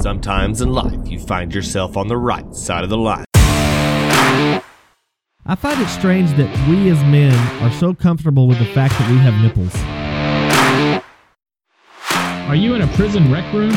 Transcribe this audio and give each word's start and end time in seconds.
Sometimes 0.00 0.62
in 0.62 0.72
life, 0.72 1.06
you 1.10 1.18
find 1.20 1.54
yourself 1.54 1.94
on 1.94 2.08
the 2.08 2.16
right 2.16 2.54
side 2.54 2.84
of 2.84 2.88
the 2.88 2.96
line. 2.96 3.26
I 5.44 5.54
find 5.54 5.78
it 5.78 5.88
strange 5.88 6.30
that 6.38 6.68
we 6.68 6.88
as 6.88 7.02
men 7.04 7.34
are 7.62 7.70
so 7.72 7.92
comfortable 7.92 8.48
with 8.48 8.58
the 8.58 8.64
fact 8.64 8.94
that 8.98 9.10
we 9.10 9.18
have 9.18 9.34
nipples. 9.42 9.74
Are 12.48 12.56
you 12.56 12.74
in 12.74 12.80
a 12.80 12.86
prison 12.96 13.30
rec 13.30 13.52
room? 13.52 13.72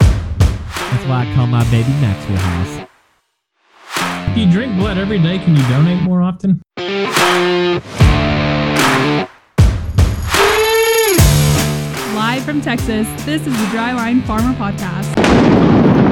That's 0.00 1.06
why 1.06 1.28
I 1.30 1.34
call 1.36 1.46
my 1.46 1.62
baby 1.70 1.90
Maxwell 2.00 2.38
House. 2.38 4.34
Do 4.34 4.40
you 4.40 4.50
drink 4.50 4.76
blood 4.76 4.98
every 4.98 5.20
day? 5.20 5.38
Can 5.38 5.54
you 5.54 5.62
donate 5.68 6.02
more 6.02 6.22
often? 6.22 6.60
Live 12.36 12.44
from 12.44 12.60
Texas, 12.60 13.06
this 13.24 13.46
is 13.46 13.52
the 13.54 13.66
Dryline 13.74 14.22
Farmer 14.26 14.52
Podcast. 14.58 16.05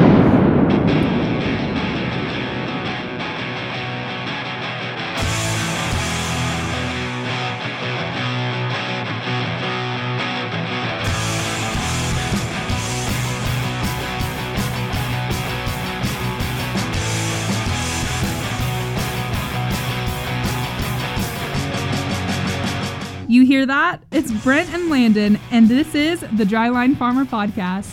Hear 23.54 23.66
that? 23.66 24.02
It's 24.10 24.32
Brent 24.42 24.68
and 24.74 24.90
Landon, 24.90 25.38
and 25.52 25.68
this 25.68 25.94
is 25.94 26.18
the 26.22 26.42
Dryline 26.42 26.96
Farmer 26.96 27.24
Podcast. 27.24 27.88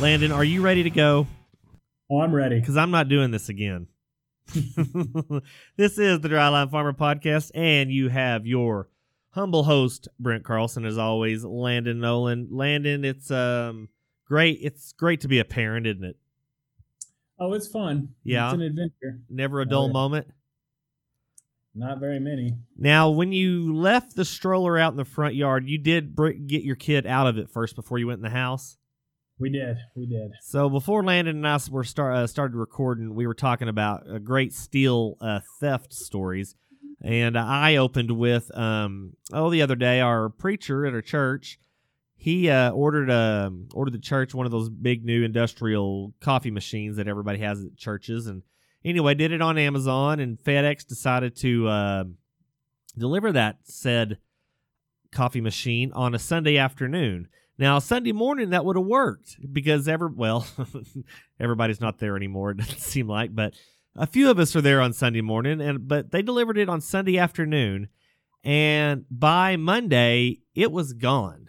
Landon, 0.00 0.30
are 0.30 0.44
you 0.44 0.62
ready 0.62 0.84
to 0.84 0.90
go? 0.90 1.26
Oh, 2.08 2.20
I'm 2.20 2.32
ready. 2.32 2.60
Because 2.60 2.76
I'm 2.76 2.92
not 2.92 3.08
doing 3.08 3.32
this 3.32 3.48
again. 3.48 3.88
this 4.54 5.98
is 5.98 6.20
the 6.20 6.28
Dryline 6.28 6.70
Farmer 6.70 6.92
Podcast, 6.92 7.50
and 7.56 7.90
you 7.90 8.08
have 8.08 8.46
your 8.46 8.88
humble 9.30 9.64
host, 9.64 10.06
Brent 10.20 10.44
Carlson, 10.44 10.84
as 10.84 10.96
always, 10.96 11.44
Landon 11.44 11.98
Nolan. 11.98 12.46
Landon, 12.52 13.04
it's 13.04 13.32
um 13.32 13.88
great. 14.28 14.60
It's 14.62 14.92
great 14.92 15.22
to 15.22 15.28
be 15.28 15.40
a 15.40 15.44
parent, 15.44 15.88
isn't 15.88 16.04
it? 16.04 16.16
Oh, 17.36 17.52
it's 17.54 17.66
fun. 17.66 18.10
Yeah. 18.22 18.46
It's 18.46 18.54
an 18.54 18.62
adventure. 18.62 19.18
Never 19.28 19.60
a 19.60 19.64
Oh, 19.64 19.68
dull 19.68 19.86
yeah. 19.88 19.92
moment. 19.92 20.28
Not 21.74 22.00
very 22.00 22.20
many. 22.20 22.58
Now, 22.76 23.08
when 23.10 23.32
you 23.32 23.74
left 23.74 24.14
the 24.14 24.24
stroller 24.24 24.78
out 24.78 24.92
in 24.92 24.98
the 24.98 25.04
front 25.04 25.34
yard, 25.34 25.66
you 25.66 25.78
did 25.78 26.14
br- 26.14 26.30
get 26.30 26.62
your 26.62 26.76
kid 26.76 27.06
out 27.06 27.26
of 27.26 27.38
it 27.38 27.50
first 27.50 27.76
before 27.76 27.98
you 27.98 28.06
went 28.06 28.18
in 28.18 28.22
the 28.22 28.30
house. 28.30 28.76
We 29.38 29.50
did. 29.50 29.76
We 29.96 30.06
did. 30.06 30.32
So 30.42 30.68
before 30.68 31.02
Landon 31.02 31.36
and 31.36 31.48
I 31.48 31.58
were 31.70 31.82
start, 31.82 32.16
uh, 32.16 32.26
started 32.26 32.56
recording, 32.56 33.14
we 33.14 33.26
were 33.26 33.34
talking 33.34 33.68
about 33.68 34.08
uh, 34.08 34.18
great 34.18 34.52
steel 34.52 35.16
uh, 35.20 35.40
theft 35.58 35.92
stories, 35.92 36.54
and 37.02 37.36
I 37.36 37.76
opened 37.76 38.12
with 38.12 38.56
um, 38.56 39.14
oh 39.32 39.50
the 39.50 39.62
other 39.62 39.74
day 39.74 40.00
our 40.00 40.28
preacher 40.28 40.86
at 40.86 40.94
our 40.94 41.02
church, 41.02 41.58
he 42.14 42.50
uh, 42.50 42.70
ordered 42.70 43.10
um 43.10 43.68
ordered 43.74 43.94
the 43.94 43.98
church 43.98 44.32
one 44.32 44.46
of 44.46 44.52
those 44.52 44.68
big 44.68 45.04
new 45.04 45.24
industrial 45.24 46.12
coffee 46.20 46.52
machines 46.52 46.96
that 46.96 47.08
everybody 47.08 47.40
has 47.40 47.64
at 47.64 47.76
churches, 47.76 48.28
and 48.28 48.42
anyway 48.84 49.14
did 49.14 49.32
it 49.32 49.42
on 49.42 49.58
Amazon, 49.58 50.20
and 50.20 50.38
FedEx 50.38 50.86
decided 50.86 51.36
to 51.36 51.68
uh, 51.68 52.04
deliver 52.96 53.32
that 53.32 53.58
said 53.64 54.18
coffee 55.10 55.40
machine 55.40 55.92
on 55.92 56.14
a 56.14 56.18
Sunday 56.18 56.56
afternoon. 56.56 57.28
Now 57.58 57.78
Sunday 57.78 58.12
morning 58.12 58.50
that 58.50 58.64
would 58.64 58.76
have 58.76 58.86
worked 58.86 59.36
because 59.52 59.86
ever 59.86 60.08
well 60.08 60.46
everybody's 61.40 61.80
not 61.80 61.98
there 61.98 62.16
anymore 62.16 62.50
it 62.52 62.56
doesn't 62.56 62.80
seem 62.80 63.06
like 63.06 63.34
but 63.34 63.54
a 63.94 64.06
few 64.06 64.30
of 64.30 64.38
us 64.38 64.56
are 64.56 64.62
there 64.62 64.80
on 64.80 64.94
Sunday 64.94 65.20
morning 65.20 65.60
and 65.60 65.86
but 65.86 66.10
they 66.10 66.22
delivered 66.22 66.56
it 66.56 66.70
on 66.70 66.80
Sunday 66.80 67.18
afternoon 67.18 67.88
and 68.44 69.04
by 69.10 69.56
Monday 69.56 70.40
it 70.54 70.72
was 70.72 70.92
gone. 70.92 71.48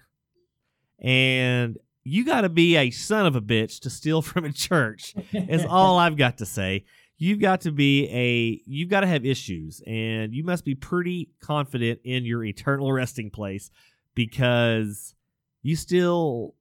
And 1.00 1.78
you 2.04 2.26
got 2.26 2.42
to 2.42 2.50
be 2.50 2.78
a 2.78 2.92
son 2.92 3.26
of 3.26 3.36
a 3.36 3.42
bitch 3.42 3.80
to 3.82 3.90
steal 3.90 4.22
from 4.22 4.46
a 4.46 4.52
church 4.52 5.14
is 5.32 5.66
all 5.66 5.98
I've 5.98 6.18
got 6.18 6.38
to 6.40 6.46
say. 6.46 6.86
You've 7.24 7.40
got 7.40 7.62
to 7.62 7.72
be 7.72 8.10
a 8.10 8.62
you've 8.66 8.90
got 8.90 9.00
to 9.00 9.08
have 9.08 9.26
issues 9.26 9.82
and 9.88 10.34
you 10.34 10.44
must 10.44 10.66
be 10.66 10.76
pretty 10.76 11.30
confident 11.42 12.02
in 12.04 12.26
your 12.26 12.44
eternal 12.44 12.92
resting 13.02 13.30
place 13.30 13.72
because 14.14 15.16
you 15.62 15.78
still 15.78 16.56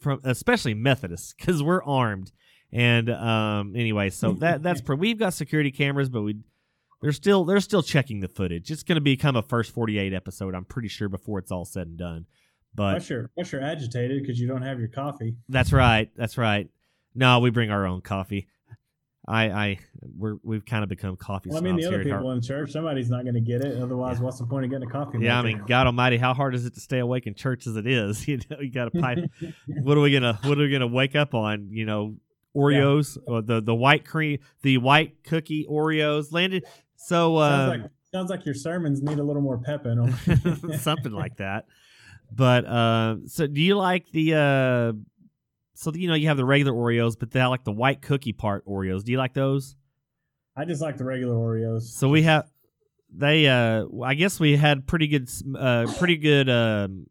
from 0.00 0.20
especially 0.24 0.74
Methodists 0.74 1.32
because 1.38 1.62
we're 1.62 1.84
armed 1.84 2.32
and 2.72 3.08
um 3.08 3.76
anyway 3.76 4.10
so 4.10 4.32
that 4.32 4.64
that's 4.64 4.80
pre- 4.80 4.96
we've 4.96 5.18
got 5.18 5.32
security 5.32 5.70
cameras 5.70 6.08
but 6.08 6.22
we 6.22 6.38
they're 7.00 7.12
still 7.12 7.44
they're 7.44 7.60
still 7.60 7.82
checking 7.82 8.18
the 8.18 8.28
footage 8.28 8.68
it's 8.68 8.82
going 8.82 8.96
to 8.96 9.00
become 9.00 9.36
a 9.36 9.42
first 9.42 9.70
48 9.72 10.12
episode 10.12 10.56
I'm 10.56 10.64
pretty 10.64 10.88
sure 10.88 11.08
before 11.08 11.38
it's 11.38 11.52
all 11.52 11.64
said 11.64 11.86
and 11.86 11.96
done 11.96 12.26
but 12.74 12.94
Plus 12.94 13.10
you're, 13.10 13.30
plus 13.34 13.52
you're 13.52 13.62
agitated 13.62 14.22
because 14.22 14.40
you 14.40 14.48
don't 14.48 14.62
have 14.62 14.78
your 14.78 14.88
coffee. 14.88 15.36
that's 15.48 15.72
right. 15.72 16.10
That's 16.16 16.38
right. 16.38 16.68
No, 17.14 17.40
we 17.40 17.50
bring 17.50 17.70
our 17.70 17.86
own 17.86 18.00
coffee. 18.00 18.48
I, 19.26 19.44
I, 19.50 19.78
we're 20.00 20.36
we've 20.42 20.64
kind 20.64 20.82
of 20.82 20.88
become 20.88 21.16
coffee 21.16 21.48
Well, 21.50 21.58
I 21.58 21.60
mean, 21.60 21.76
the 21.76 21.86
other 21.86 22.02
people 22.02 22.32
in 22.32 22.42
church, 22.42 22.72
somebody's 22.72 23.08
not 23.08 23.22
going 23.22 23.34
to 23.34 23.40
get 23.40 23.64
it. 23.64 23.80
Otherwise, 23.80 24.20
what's 24.20 24.38
the 24.38 24.46
point 24.46 24.64
of 24.64 24.70
getting 24.70 24.88
a 24.88 24.90
coffee? 24.90 25.18
Yeah, 25.20 25.38
I 25.38 25.42
mean, 25.42 25.62
God 25.66 25.86
Almighty, 25.86 26.16
how 26.16 26.34
hard 26.34 26.56
is 26.56 26.66
it 26.66 26.74
to 26.74 26.80
stay 26.80 26.98
awake 26.98 27.28
in 27.28 27.34
church 27.34 27.66
as 27.66 27.76
it 27.76 27.86
is? 27.86 28.26
You 28.32 28.40
know, 28.50 28.60
you 28.60 28.72
got 28.72 28.92
to 28.92 28.98
pipe. 28.98 29.18
what 29.82 29.98
are 29.98 30.00
we 30.00 30.10
gonna 30.10 30.38
What 30.42 30.58
are 30.58 30.62
we 30.62 30.70
gonna 30.70 30.86
wake 30.86 31.14
up 31.14 31.34
on? 31.34 31.68
You 31.70 31.84
know, 31.84 32.16
Oreos 32.56 33.18
or 33.26 33.42
the 33.42 33.60
the 33.60 33.74
white 33.74 34.06
cream, 34.06 34.38
the 34.62 34.78
white 34.78 35.22
cookie 35.24 35.66
Oreos 35.70 36.32
landed. 36.32 36.64
So 36.96 37.36
uh, 37.36 37.50
sounds, 37.50 37.82
like, 37.82 37.90
sounds 38.12 38.30
like 38.30 38.46
your 38.46 38.54
sermons 38.54 39.02
need 39.02 39.18
a 39.18 39.22
little 39.22 39.42
more 39.42 39.58
pep 39.58 39.86
in 39.86 39.98
them. 39.98 40.72
something 40.78 41.12
like 41.12 41.36
that. 41.36 41.66
But 42.34 42.64
uh, 42.64 43.16
so 43.26 43.46
do 43.46 43.60
you 43.60 43.76
like 43.76 44.10
the 44.12 44.34
uh, 44.34 44.92
so 45.74 45.92
you 45.94 46.08
know 46.08 46.14
you 46.14 46.28
have 46.28 46.36
the 46.36 46.44
regular 46.44 46.72
Oreos, 46.72 47.18
but 47.18 47.30
they 47.30 47.42
like 47.44 47.64
the 47.64 47.72
white 47.72 48.02
cookie 48.02 48.32
part 48.32 48.66
Oreos. 48.66 49.04
Do 49.04 49.12
you 49.12 49.18
like 49.18 49.34
those? 49.34 49.76
I 50.56 50.64
just 50.64 50.82
like 50.82 50.98
the 50.98 51.04
regular 51.04 51.34
Oreos. 51.34 51.82
So 51.82 52.08
we 52.08 52.22
have 52.22 52.48
they 53.14 53.46
uh 53.46 53.84
I 54.02 54.14
guess 54.14 54.40
we 54.40 54.56
had 54.56 54.86
pretty 54.86 55.08
good 55.08 55.28
uh 55.58 55.86
pretty 55.98 56.16
good 56.16 56.48
um 56.48 57.06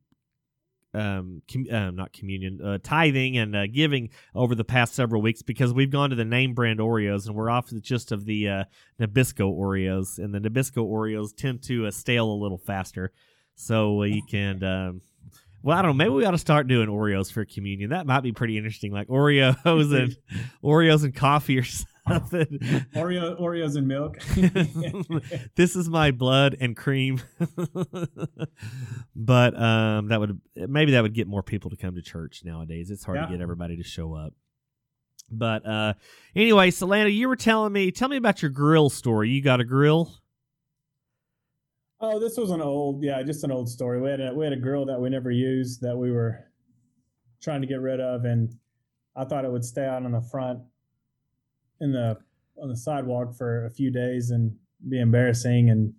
um, 0.94 1.42
com- 1.50 1.68
uh 1.72 1.92
not 1.92 2.12
communion 2.12 2.60
uh 2.62 2.78
tithing 2.84 3.38
and 3.38 3.56
uh, 3.56 3.66
giving 3.68 4.10
over 4.36 4.56
the 4.56 4.66
past 4.66 4.94
several 4.94 5.22
weeks 5.22 5.42
because 5.42 5.74
we've 5.74 5.90
gone 5.90 6.10
to 6.10 6.18
the 6.18 6.26
name 6.26 6.54
brand 6.54 6.80
Oreos 6.80 7.28
and 7.28 7.36
we're 7.36 7.50
off 7.50 7.68
the 7.70 7.80
gist 7.80 8.12
of 8.12 8.26
the 8.26 8.50
uh 8.50 8.64
Nabisco 9.00 9.58
Oreos 9.58 10.20
and 10.20 10.34
the 10.34 10.40
Nabisco 10.40 10.86
Oreos 10.86 11.34
tend 11.34 11.64
to 11.64 11.88
uh, 11.88 11.92
stale 11.92 12.30
a 12.30 12.36
little 12.36 12.58
faster 12.58 13.14
so 13.56 14.04
you 14.04 14.22
can 14.30 14.64
um 14.64 15.02
well, 15.64 15.78
I 15.78 15.82
don't 15.82 15.92
know. 15.98 16.04
Maybe 16.04 16.10
we 16.12 16.26
ought 16.26 16.32
to 16.32 16.38
start 16.38 16.68
doing 16.68 16.88
Oreos 16.90 17.32
for 17.32 17.46
communion. 17.46 17.90
That 17.92 18.06
might 18.08 18.22
be 18.22 18.32
pretty 18.32 18.58
interesting, 18.58 18.92
like 18.92 19.08
Oreos 19.08 19.58
and 19.66 20.16
Oreos 20.64 21.04
and 21.04 21.16
coffee 21.16 21.60
or 21.60 21.64
something. 21.64 22.60
Oreo, 22.96 23.40
Oreos 23.40 23.76
and 23.78 23.88
milk. 23.88 24.18
this 25.56 25.76
is 25.76 25.88
my 25.90 26.12
blood 26.12 26.58
and 26.60 26.76
cream. 26.76 27.22
but 29.16 29.60
um, 29.62 30.08
that 30.08 30.20
would 30.20 30.40
maybe 30.56 30.92
that 30.94 31.04
would 31.04 31.14
get 31.14 31.28
more 31.28 31.44
people 31.44 31.70
to 31.70 31.78
come 31.78 31.96
to 31.96 32.02
church 32.02 32.42
nowadays. 32.44 32.90
It's 32.90 33.04
hard 33.04 33.18
Yeah. 33.18 33.26
to 33.28 33.32
get 33.32 33.42
everybody 33.42 33.78
to 33.78 33.84
show 33.84 34.14
up. 34.16 34.34
But 35.34 35.66
uh, 35.66 35.94
anyway, 36.36 36.72
Solana, 36.72 37.14
you 37.14 37.30
were 37.30 37.38
telling 37.38 37.72
me, 37.72 37.92
tell 37.92 38.10
me 38.10 38.18
about 38.18 38.42
your 38.42 38.52
grill 38.52 38.90
story. 38.90 39.30
You 39.30 39.42
got 39.42 39.62
a 39.62 39.64
grill? 39.64 40.12
Oh, 42.04 42.20
this 42.20 42.36
was 42.36 42.50
an 42.50 42.62
old, 42.62 43.04
yeah, 43.04 43.22
just 43.22 43.44
an 43.44 43.52
old 43.52 43.70
story. 43.70 44.02
We 44.02 44.10
had 44.10 44.20
a 44.20 44.34
we 44.34 44.44
had 44.44 44.54
a 44.54 44.58
grill 44.58 44.86
that 44.86 45.00
we 45.00 45.10
never 45.10 45.30
used 45.30 45.82
that 45.82 45.96
we 45.96 46.12
were 46.12 46.40
trying 47.42 47.62
to 47.62 47.68
get 47.68 47.80
rid 47.80 48.00
of, 48.00 48.26
and 48.26 48.52
I 49.16 49.24
thought 49.24 49.46
it 49.46 49.52
would 49.52 49.64
stay 49.64 49.86
out 49.86 50.03
on 50.03 50.12
the 50.12 50.22
front 50.22 50.62
in 51.80 51.92
the 51.92 52.18
on 52.59 52.70
the 52.70 52.76
sidewalk 52.76 53.36
for 53.36 53.66
a 53.66 53.70
few 53.70 53.92
days 53.92 54.32
and 54.32 54.56
be 54.90 55.00
embarrassing. 55.00 55.70
And 55.70 55.94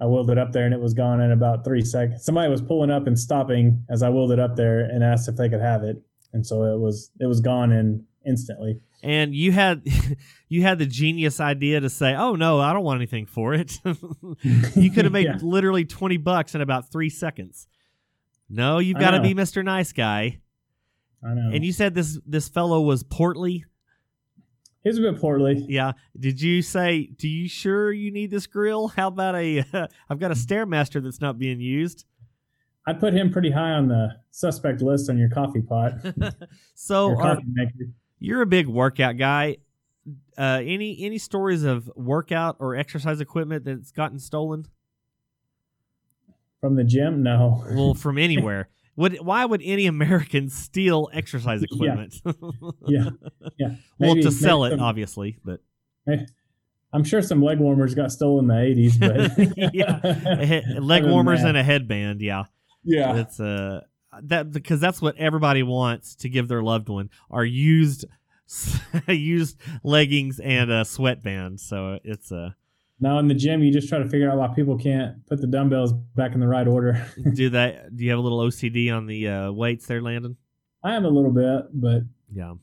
I 0.00 0.06
wheeled 0.06 0.30
it 0.30 0.38
up 0.38 0.52
there, 0.52 0.64
and 0.64 0.72
it 0.72 0.80
was 0.80 0.94
gone 0.94 1.20
in 1.20 1.32
about 1.32 1.66
three 1.66 1.82
seconds. 1.82 2.24
Somebody 2.24 2.50
was 2.50 2.62
pulling 2.62 2.90
up 2.90 3.06
and 3.06 3.18
stopping 3.18 3.84
as 3.90 4.02
I 4.02 4.08
wheeled 4.08 4.32
it 4.32 4.40
up 4.40 4.56
there 4.56 4.80
and 4.80 5.04
asked 5.04 5.28
if 5.28 5.36
they 5.36 5.50
could 5.50 5.60
have 5.60 5.84
it, 5.84 6.00
and 6.32 6.46
so 6.46 6.64
it 6.64 6.80
was 6.80 7.10
it 7.20 7.26
was 7.26 7.40
gone 7.40 7.72
in 7.72 8.06
instantly. 8.26 8.80
And 9.02 9.34
you 9.34 9.52
had 9.52 9.82
you 10.48 10.62
had 10.62 10.78
the 10.78 10.86
genius 10.86 11.40
idea 11.40 11.80
to 11.80 11.88
say, 11.90 12.14
"Oh 12.14 12.34
no, 12.34 12.60
I 12.60 12.72
don't 12.72 12.84
want 12.84 12.98
anything 12.98 13.26
for 13.26 13.54
it." 13.54 13.78
you 14.76 14.90
could 14.90 15.04
have 15.04 15.12
made 15.12 15.24
Yeah. 15.26 15.38
literally 15.40 15.84
twenty 15.84 16.16
bucks 16.16 16.54
in 16.54 16.60
about 16.60 16.90
three 16.92 17.08
seconds. 17.10 17.66
No, 18.48 18.78
you've 18.78 18.98
got 18.98 19.12
to 19.12 19.20
be 19.20 19.32
Mister 19.32 19.62
Nice 19.62 19.92
Guy. 19.92 20.40
I 21.24 21.34
know. 21.34 21.50
And 21.54 21.64
you 21.64 21.72
said 21.72 21.94
this 21.94 22.18
this 22.26 22.48
fellow 22.48 22.80
was 22.80 23.02
portly. 23.02 23.64
He's 24.82 24.96
a 24.98 25.02
bit 25.02 25.20
portly. 25.20 25.64
Yeah. 25.68 25.92
Did 26.18 26.40
you 26.40 26.62
say? 26.62 27.06
Do 27.16 27.28
you 27.28 27.48
sure 27.48 27.92
you 27.92 28.10
need 28.10 28.30
this 28.30 28.46
grill? 28.46 28.88
How 28.88 29.08
about 29.08 29.34
a? 29.36 29.64
I've 30.08 30.18
got 30.18 30.30
a 30.30 30.34
stairmaster 30.34 31.02
that's 31.02 31.20
not 31.20 31.38
being 31.38 31.60
used. 31.60 32.04
I'd 32.86 32.98
put 32.98 33.12
him 33.12 33.30
pretty 33.30 33.50
high 33.50 33.72
on 33.72 33.88
the 33.88 34.08
suspect 34.30 34.80
list 34.80 35.10
on 35.10 35.18
your 35.18 35.28
coffee 35.28 35.60
pot. 35.60 35.92
so 36.74 37.08
your 37.10 37.22
are, 37.22 37.38
maker. 37.46 37.92
You're 38.20 38.42
a 38.42 38.46
big 38.46 38.68
workout 38.68 39.16
guy. 39.16 39.56
Uh, 40.38 40.60
any 40.64 41.02
any 41.04 41.18
stories 41.18 41.64
of 41.64 41.90
workout 41.96 42.56
or 42.60 42.76
exercise 42.76 43.20
equipment 43.20 43.64
that's 43.64 43.90
gotten 43.90 44.18
stolen? 44.18 44.66
From 46.60 46.76
the 46.76 46.84
gym? 46.84 47.22
No. 47.22 47.64
Well, 47.70 47.94
from 47.94 48.18
anywhere. 48.28 48.68
Would 48.96 49.18
why 49.18 49.44
would 49.44 49.62
any 49.64 49.86
American 49.86 50.50
steal 50.50 51.08
exercise 51.12 51.62
equipment? 51.62 52.20
Yeah. 52.86 53.10
Yeah. 53.58 53.74
well, 53.98 54.14
Maybe- 54.14 54.22
to 54.22 54.30
sell 54.30 54.64
it, 54.64 54.70
some- 54.70 54.80
obviously, 54.80 55.38
but 55.44 55.60
I'm 56.92 57.04
sure 57.04 57.22
some 57.22 57.40
leg 57.42 57.58
warmers 57.60 57.94
got 57.94 58.10
stolen 58.10 58.50
in 58.50 58.74
the 58.74 58.88
80s, 58.88 58.98
but 58.98 59.74
Yeah. 59.74 60.80
leg 60.80 61.04
warmers 61.04 61.42
and 61.42 61.56
a 61.56 61.62
headband. 61.62 62.20
Yeah, 62.20 62.44
yeah. 62.84 63.16
it's 63.16 63.38
uh 63.40 63.82
that 64.22 64.50
because 64.52 64.80
that's 64.80 65.00
what 65.00 65.16
everybody 65.16 65.62
wants 65.62 66.14
to 66.16 66.28
give 66.28 66.48
their 66.48 66.62
loved 66.62 66.88
one 66.88 67.10
are 67.30 67.44
used 67.44 68.04
used 69.08 69.56
leggings 69.82 70.40
and 70.40 70.70
a 70.70 70.84
sweatband. 70.84 71.60
So 71.60 71.98
it's 72.04 72.32
uh 72.32 72.50
Now 72.98 73.18
in 73.18 73.28
the 73.28 73.34
gym, 73.34 73.62
you 73.62 73.72
just 73.72 73.88
try 73.88 73.98
to 73.98 74.08
figure 74.08 74.30
out 74.30 74.36
why 74.38 74.48
people 74.48 74.76
can't 74.76 75.24
put 75.26 75.40
the 75.40 75.46
dumbbells 75.46 75.92
back 75.92 76.34
in 76.34 76.40
the 76.40 76.48
right 76.48 76.66
order. 76.66 77.06
do 77.34 77.50
that. 77.50 77.96
Do 77.96 78.04
you 78.04 78.10
have 78.10 78.18
a 78.18 78.22
little 78.22 78.40
OCD 78.40 78.92
on 78.94 79.06
the 79.06 79.28
uh, 79.28 79.52
weights 79.52 79.86
there, 79.86 80.02
Landon? 80.02 80.36
I 80.82 80.94
am 80.94 81.04
a 81.04 81.08
little 81.08 81.30
bit, 81.32 81.66
but 81.72 82.02
Yeah, 82.32 82.54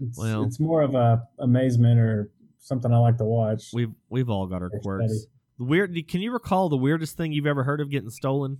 it's, 0.00 0.18
Well- 0.18 0.44
it's 0.44 0.58
more 0.58 0.82
of 0.82 0.94
a 0.94 1.22
amazement 1.38 2.00
or 2.00 2.30
something 2.58 2.92
I 2.92 2.96
like 2.98 3.18
to 3.18 3.24
watch. 3.24 3.70
we've 3.72 3.92
we've 4.08 4.30
all 4.30 4.46
got 4.46 4.62
our 4.62 4.70
quirks. 4.82 5.26
weird. 5.58 5.94
Can 6.08 6.20
you 6.22 6.32
recall 6.32 6.68
the 6.68 6.76
weirdest 6.76 7.16
thing 7.16 7.32
you've 7.32 7.46
ever 7.46 7.62
heard 7.62 7.80
of 7.80 7.90
getting 7.90 8.10
stolen? 8.10 8.58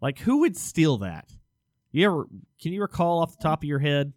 Like 0.00 0.18
who 0.18 0.40
would 0.40 0.56
steal 0.56 0.98
that? 0.98 1.30
You 1.92 2.06
ever? 2.06 2.26
Can 2.60 2.72
you 2.72 2.82
recall 2.82 3.20
off 3.20 3.36
the 3.38 3.42
top 3.42 3.60
of 3.62 3.64
your 3.68 3.78
head? 3.78 4.12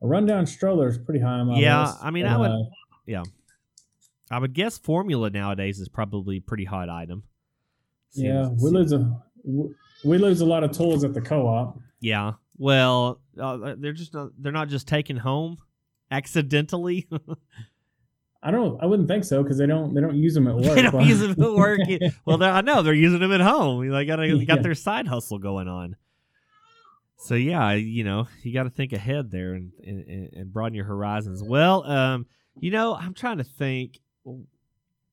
a 0.00 0.06
rundown 0.06 0.44
stroller 0.46 0.88
is 0.88 0.98
pretty 0.98 1.20
high 1.20 1.38
on 1.38 1.46
my 1.46 1.58
Yeah, 1.60 1.82
list. 1.82 1.98
I 2.02 2.10
mean, 2.10 2.26
I 2.26 2.36
would- 2.36 2.50
uh, 2.50 3.22
I 4.32 4.38
would 4.38 4.52
guess 4.52 4.76
formula 4.78 5.30
nowadays 5.30 5.78
is 5.78 5.88
probably 5.88 6.38
a 6.38 6.40
pretty 6.40 6.64
hot 6.64 6.88
item. 6.88 7.22
yeah, 8.14 8.48
Seems- 8.48 8.62
we 8.64 8.70
lose 8.70 8.92
a 8.92 9.22
we 10.04 10.18
lose 10.18 10.40
a 10.40 10.46
lot 10.46 10.64
of 10.64 10.72
tools 10.72 11.04
at 11.04 11.14
the 11.14 11.20
co-op. 11.20 11.78
Yeah. 12.00 12.32
Well, 12.58 13.20
uh, 13.38 13.74
they're 13.78 13.92
just 13.92 14.12
not, 14.14 14.30
they're 14.38 14.50
not 14.52 14.68
just 14.68 14.88
taken 14.88 15.16
home 15.18 15.58
accidentally. 16.10 17.08
I 18.42 18.50
don't. 18.50 18.82
I 18.82 18.86
wouldn't 18.86 19.06
think 19.08 19.24
so 19.24 19.42
because 19.42 19.58
they 19.58 19.66
don't. 19.66 19.94
They 19.94 20.00
don't 20.00 20.16
use 20.16 20.34
them 20.34 20.48
at 20.48 20.54
work. 20.56 20.64
they 20.74 20.82
don't 20.82 20.92
Well, 20.94 21.06
use 21.06 21.20
them 21.20 21.30
at 21.30 21.38
work. 21.38 21.80
well, 22.24 22.42
I 22.42 22.60
know 22.60 22.82
they're 22.82 22.92
using 22.94 23.20
them 23.20 23.32
at 23.32 23.40
home. 23.40 23.88
They 23.88 24.04
got 24.04 24.16
got 24.16 24.26
Yeah. 24.28 24.56
their 24.56 24.74
side 24.74 25.06
hustle 25.06 25.38
going 25.38 25.68
on. 25.68 25.96
So 27.18 27.34
yeah, 27.36 27.72
you 27.74 28.02
know, 28.02 28.26
you 28.42 28.52
got 28.52 28.64
to 28.64 28.70
think 28.70 28.92
ahead 28.92 29.30
there 29.30 29.54
and, 29.54 29.70
and 29.86 30.32
and 30.32 30.52
broaden 30.52 30.74
your 30.74 30.84
horizons. 30.86 31.40
Well, 31.42 31.84
um, 31.88 32.26
you 32.58 32.72
know, 32.72 32.94
I'm 32.96 33.14
trying 33.14 33.38
to 33.38 33.44
think 33.44 34.00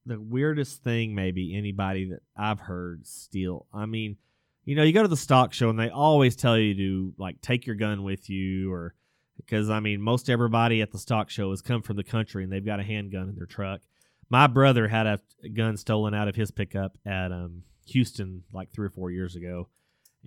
the 0.05 0.19
weirdest 0.19 0.83
thing 0.83 1.13
maybe 1.13 1.55
anybody 1.55 2.09
that 2.09 2.21
I've 2.35 2.59
heard 2.59 3.05
steal. 3.05 3.67
I 3.71 3.85
mean, 3.85 4.17
you 4.65 4.75
know, 4.75 4.81
you 4.81 4.91
go 4.91 5.03
to 5.03 5.07
the 5.07 5.15
stock 5.17 5.53
show 5.53 5.69
and 5.69 5.77
they 5.79 5.89
always 5.89 6.35
tell 6.35 6.57
you 6.57 6.73
to 6.75 7.13
like 7.19 7.39
take 7.41 7.67
your 7.67 7.75
gun 7.75 8.01
with 8.01 8.27
you 8.27 8.73
or 8.73 8.95
because 9.45 9.69
I 9.69 9.79
mean, 9.79 10.01
most 10.01 10.29
everybody 10.29 10.81
at 10.81 10.91
the 10.91 10.99
stock 10.99 11.29
show 11.29 11.49
has 11.51 11.61
come 11.61 11.81
from 11.81 11.95
the 11.95 12.03
country 12.03 12.43
and 12.43 12.51
they've 12.51 12.65
got 12.65 12.79
a 12.79 12.83
handgun 12.83 13.29
in 13.29 13.35
their 13.35 13.45
truck. 13.45 13.81
My 14.29 14.47
brother 14.47 14.87
had 14.87 15.07
a 15.07 15.19
gun 15.53 15.77
stolen 15.77 16.13
out 16.13 16.27
of 16.27 16.35
his 16.35 16.51
pickup 16.51 16.97
at 17.05 17.31
um, 17.31 17.63
Houston 17.87 18.43
like 18.53 18.71
three 18.71 18.87
or 18.87 18.91
four 18.91 19.09
years 19.09 19.35
ago, 19.35 19.67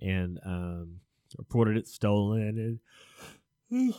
and 0.01 0.39
um, 0.45 0.99
reported 1.37 1.77
it 1.77 1.87
stolen. 1.87 2.79
And 3.71 3.93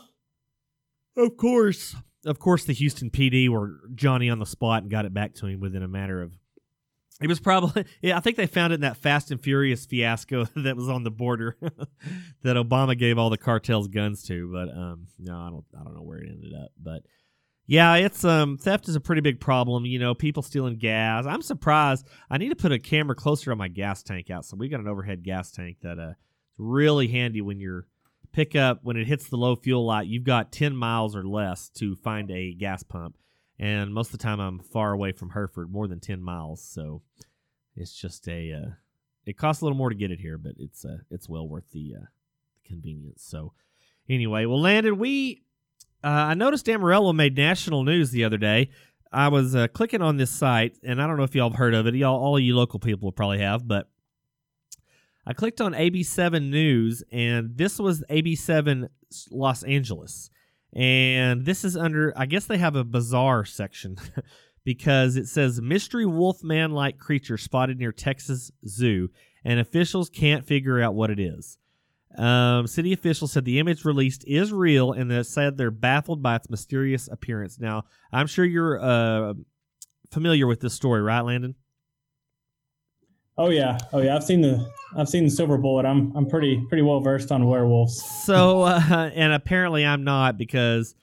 of 1.17 1.37
course, 1.37 1.97
of 2.27 2.39
course, 2.39 2.65
the 2.65 2.75
Houston 2.75 3.11
PD 3.11 3.49
were 3.49 3.81
Johnny 3.95 4.29
on 4.29 4.39
the 4.39 4.47
spot 4.47 4.83
and 4.83 4.91
got 4.91 5.07
it 5.07 5.15
back 5.15 5.35
to 5.37 5.47
him 5.47 5.61
within 5.61 5.83
a 5.83 5.89
matter 5.89 6.23
of. 6.23 6.33
It 7.21 7.29
was 7.29 7.41
probably 7.41 7.85
yeah. 8.03 8.17
I 8.17 8.21
think 8.21 8.37
they 8.37 8.47
found 8.47 8.73
it 8.73 8.77
in 8.77 8.81
that 8.83 8.97
Fast 8.97 9.31
and 9.31 9.41
Furious 9.41 9.87
fiasco 9.87 10.45
that 10.57 10.77
was 10.77 10.89
on 10.89 11.05
the 11.05 11.11
border 11.11 11.57
that 12.43 12.57
Obama 12.57 12.99
gave 12.99 13.19
all 13.19 13.31
the 13.31 13.39
cartels 13.39 13.89
guns 13.89 14.23
to. 14.25 14.51
But 14.53 14.69
um, 14.77 15.07
no, 15.19 15.37
I 15.37 15.51
don't. 15.51 15.65
I 15.79 15.85
don't 15.85 15.95
know 15.95 16.03
where 16.03 16.19
it 16.19 16.29
ended 16.29 16.53
up. 16.55 16.71
But 16.83 17.03
yeah, 17.67 17.95
it's 17.95 18.25
um 18.25 18.59
theft 18.59 18.89
is 18.89 18.97
a 18.97 19.01
pretty 19.01 19.21
big 19.21 19.41
problem. 19.41 19.85
You 19.85 19.99
know, 19.99 20.15
people 20.15 20.43
stealing 20.43 20.77
gas. 20.77 21.27
I'm 21.27 21.43
surprised. 21.43 22.07
I 22.29 22.39
need 22.39 22.51
to 22.51 22.57
put 22.57 22.73
a 22.73 22.79
camera 22.79 23.15
closer 23.15 23.53
on 23.53 23.59
my 23.59 23.69
gas 23.69 24.03
tank 24.03 24.31
out. 24.31 24.45
So 24.45 24.57
we 24.57 24.69
got 24.69 24.81
an 24.81 24.89
overhead 24.89 25.23
gas 25.23 25.51
tank 25.51 25.79
that 25.83 25.99
uh 25.99 26.13
really 26.59 27.09
handy 27.09 27.41
when 27.41 27.59
you're 27.61 27.87
pickup 28.35 28.81
when 28.83 28.97
it 28.97 29.07
hits 29.07 29.29
the 29.29 29.37
low 29.37 29.57
fuel 29.57 29.87
light. 29.87 30.09
You've 30.09 30.25
got 30.25 30.53
10 30.53 30.77
miles 30.77 31.17
or 31.17 31.25
less 31.25 31.71
to 31.77 31.95
find 31.97 32.31
a 32.31 32.53
gas 32.53 32.83
pump, 32.83 33.17
and 33.59 33.93
most 33.93 34.09
of 34.09 34.19
the 34.19 34.23
time 34.23 34.41
I'm 34.41 34.59
far 34.61 34.93
away 34.93 35.13
from 35.13 35.31
Hereford, 35.31 35.71
more 35.71 35.87
than 35.89 36.01
10 36.01 36.23
miles. 36.23 36.63
So 36.63 37.03
it's 37.77 37.95
just 37.95 38.29
a 38.29 38.53
uh, 38.53 38.71
it 39.27 39.37
costs 39.37 39.63
a 39.63 39.65
little 39.65 39.79
more 39.79 39.89
to 39.89 39.95
get 39.95 40.11
it 40.11 40.21
here, 40.21 40.39
but 40.39 40.53
it's 40.59 40.85
uh, 40.85 40.99
it's 41.11 41.29
well 41.29 41.49
worth 41.49 41.71
the 41.73 41.95
uh, 42.01 42.05
convenience. 42.67 43.23
So 43.25 43.53
anyway, 44.09 44.45
well, 44.47 44.61
Landon, 44.61 44.99
we 44.99 45.43
uh, 46.03 46.09
I 46.09 46.35
noticed 46.35 46.69
Amarillo 46.69 47.13
made 47.13 47.37
national 47.37 47.85
news 47.85 48.11
the 48.11 48.25
other 48.25 48.37
day. 48.39 48.71
I 49.11 49.29
was 49.29 49.55
uh, 49.55 49.69
clicking 49.69 50.03
on 50.03 50.17
this 50.17 50.31
site, 50.31 50.77
and 50.83 51.01
I 51.01 51.07
don't 51.07 51.17
know 51.17 51.23
if 51.23 51.35
y'all 51.35 51.51
have 51.51 51.59
heard 51.59 51.75
of 51.75 51.87
it. 51.87 51.95
Y'all, 51.95 52.21
all 52.21 52.39
you 52.39 52.57
local 52.57 52.81
people 52.81 53.13
probably 53.13 53.39
have, 53.39 53.67
but 53.67 53.89
I 55.25 55.33
clicked 55.33 55.61
on 55.61 55.73
ABC7 55.73 56.51
News, 56.51 57.03
and 57.11 57.57
this 57.57 57.79
was 57.79 58.05
ABC7 58.11 58.89
Los 59.31 59.63
Angeles. 59.63 60.31
And 60.75 61.45
this 61.45 61.65
is 61.65 61.77
under, 61.77 62.13
I 62.17 62.27
guess 62.27 62.47
they 62.47 62.59
have 62.59 62.75
a 62.75 62.85
bizarre 62.85 63.45
section 63.45 63.97
because 64.65 65.17
it 65.17 65.29
says 65.29 65.61
mystery 65.61 66.07
wolfman 66.07 66.73
like 66.73 66.99
creature 66.99 67.39
spotted 67.39 67.79
near 67.79 67.93
Texas 67.93 68.51
Zoo, 68.67 69.11
and 69.45 69.61
officials 69.61 70.09
can't 70.09 70.45
figure 70.45 70.83
out 70.83 70.95
what 70.95 71.11
it 71.11 71.21
is. 71.21 71.59
Um, 72.17 72.67
city 72.69 72.93
officials 72.93 73.33
said 73.33 73.45
the 73.45 73.59
image 73.59 73.85
released 73.85 74.25
is 74.27 74.53
real 74.53 74.93
and 74.93 75.11
they 75.11 75.23
said 75.25 75.57
they're 75.57 75.73
baffled 75.73 76.23
by 76.23 76.37
its 76.37 76.49
mysterious 76.49 77.09
appearance. 77.09 77.59
Now, 77.59 77.85
I'm 78.13 78.29
sure 78.29 78.45
you're 78.45 78.81
uh, 78.81 79.35
familiar 80.11 80.47
with 80.47 80.61
this 80.61 80.75
story, 80.75 81.03
right, 81.03 81.21
Landon? 81.21 81.57
Oh 83.37 83.51
yeah, 83.51 83.79
oh 83.93 84.01
yeah. 84.01 84.15
I've 84.15 84.25
seen 84.25 84.41
the 84.41 84.71
I've 84.97 85.09
seen 85.09 85.25
the 85.25 85.31
silver 85.31 85.59
bullet. 85.59 85.85
I'm 85.85 86.17
I'm 86.17 86.27
pretty 86.27 86.65
pretty 86.69 86.83
well 86.83 87.01
versed 87.01 87.33
on 87.33 87.47
werewolves. 87.47 88.03
so 88.25 88.63
uh, 88.63 89.11
and 89.15 89.33
apparently 89.33 89.85
I'm 89.85 90.05
not 90.05 90.39
because 90.39 90.95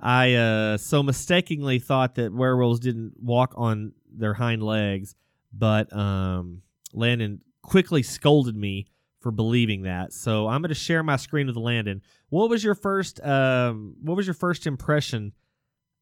I 0.00 0.34
uh, 0.34 0.78
so 0.78 1.02
mistakenly 1.02 1.78
thought 1.78 2.16
that 2.16 2.32
werewolves 2.32 2.80
didn't 2.80 3.14
walk 3.20 3.54
on 3.56 3.92
their 4.12 4.34
hind 4.34 4.62
legs, 4.62 5.14
but 5.52 5.92
um, 5.96 6.62
Landon 6.92 7.40
quickly 7.62 8.02
scolded 8.02 8.56
me 8.56 8.86
for 9.20 9.30
believing 9.30 9.82
that. 9.82 10.12
So 10.12 10.48
I'm 10.48 10.62
going 10.62 10.70
to 10.70 10.74
share 10.74 11.02
my 11.02 11.16
screen 11.16 11.46
with 11.46 11.56
Landon. 11.56 12.02
What 12.28 12.50
was 12.50 12.62
your 12.62 12.74
first 12.74 13.20
um, 13.24 13.94
What 14.02 14.16
was 14.16 14.26
your 14.26 14.34
first 14.34 14.66
impression 14.66 15.32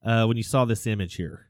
uh, 0.04 0.25
when 0.26 0.37
you 0.37 0.42
saw 0.42 0.64
this 0.64 0.87
image 0.87 1.16
here? 1.16 1.46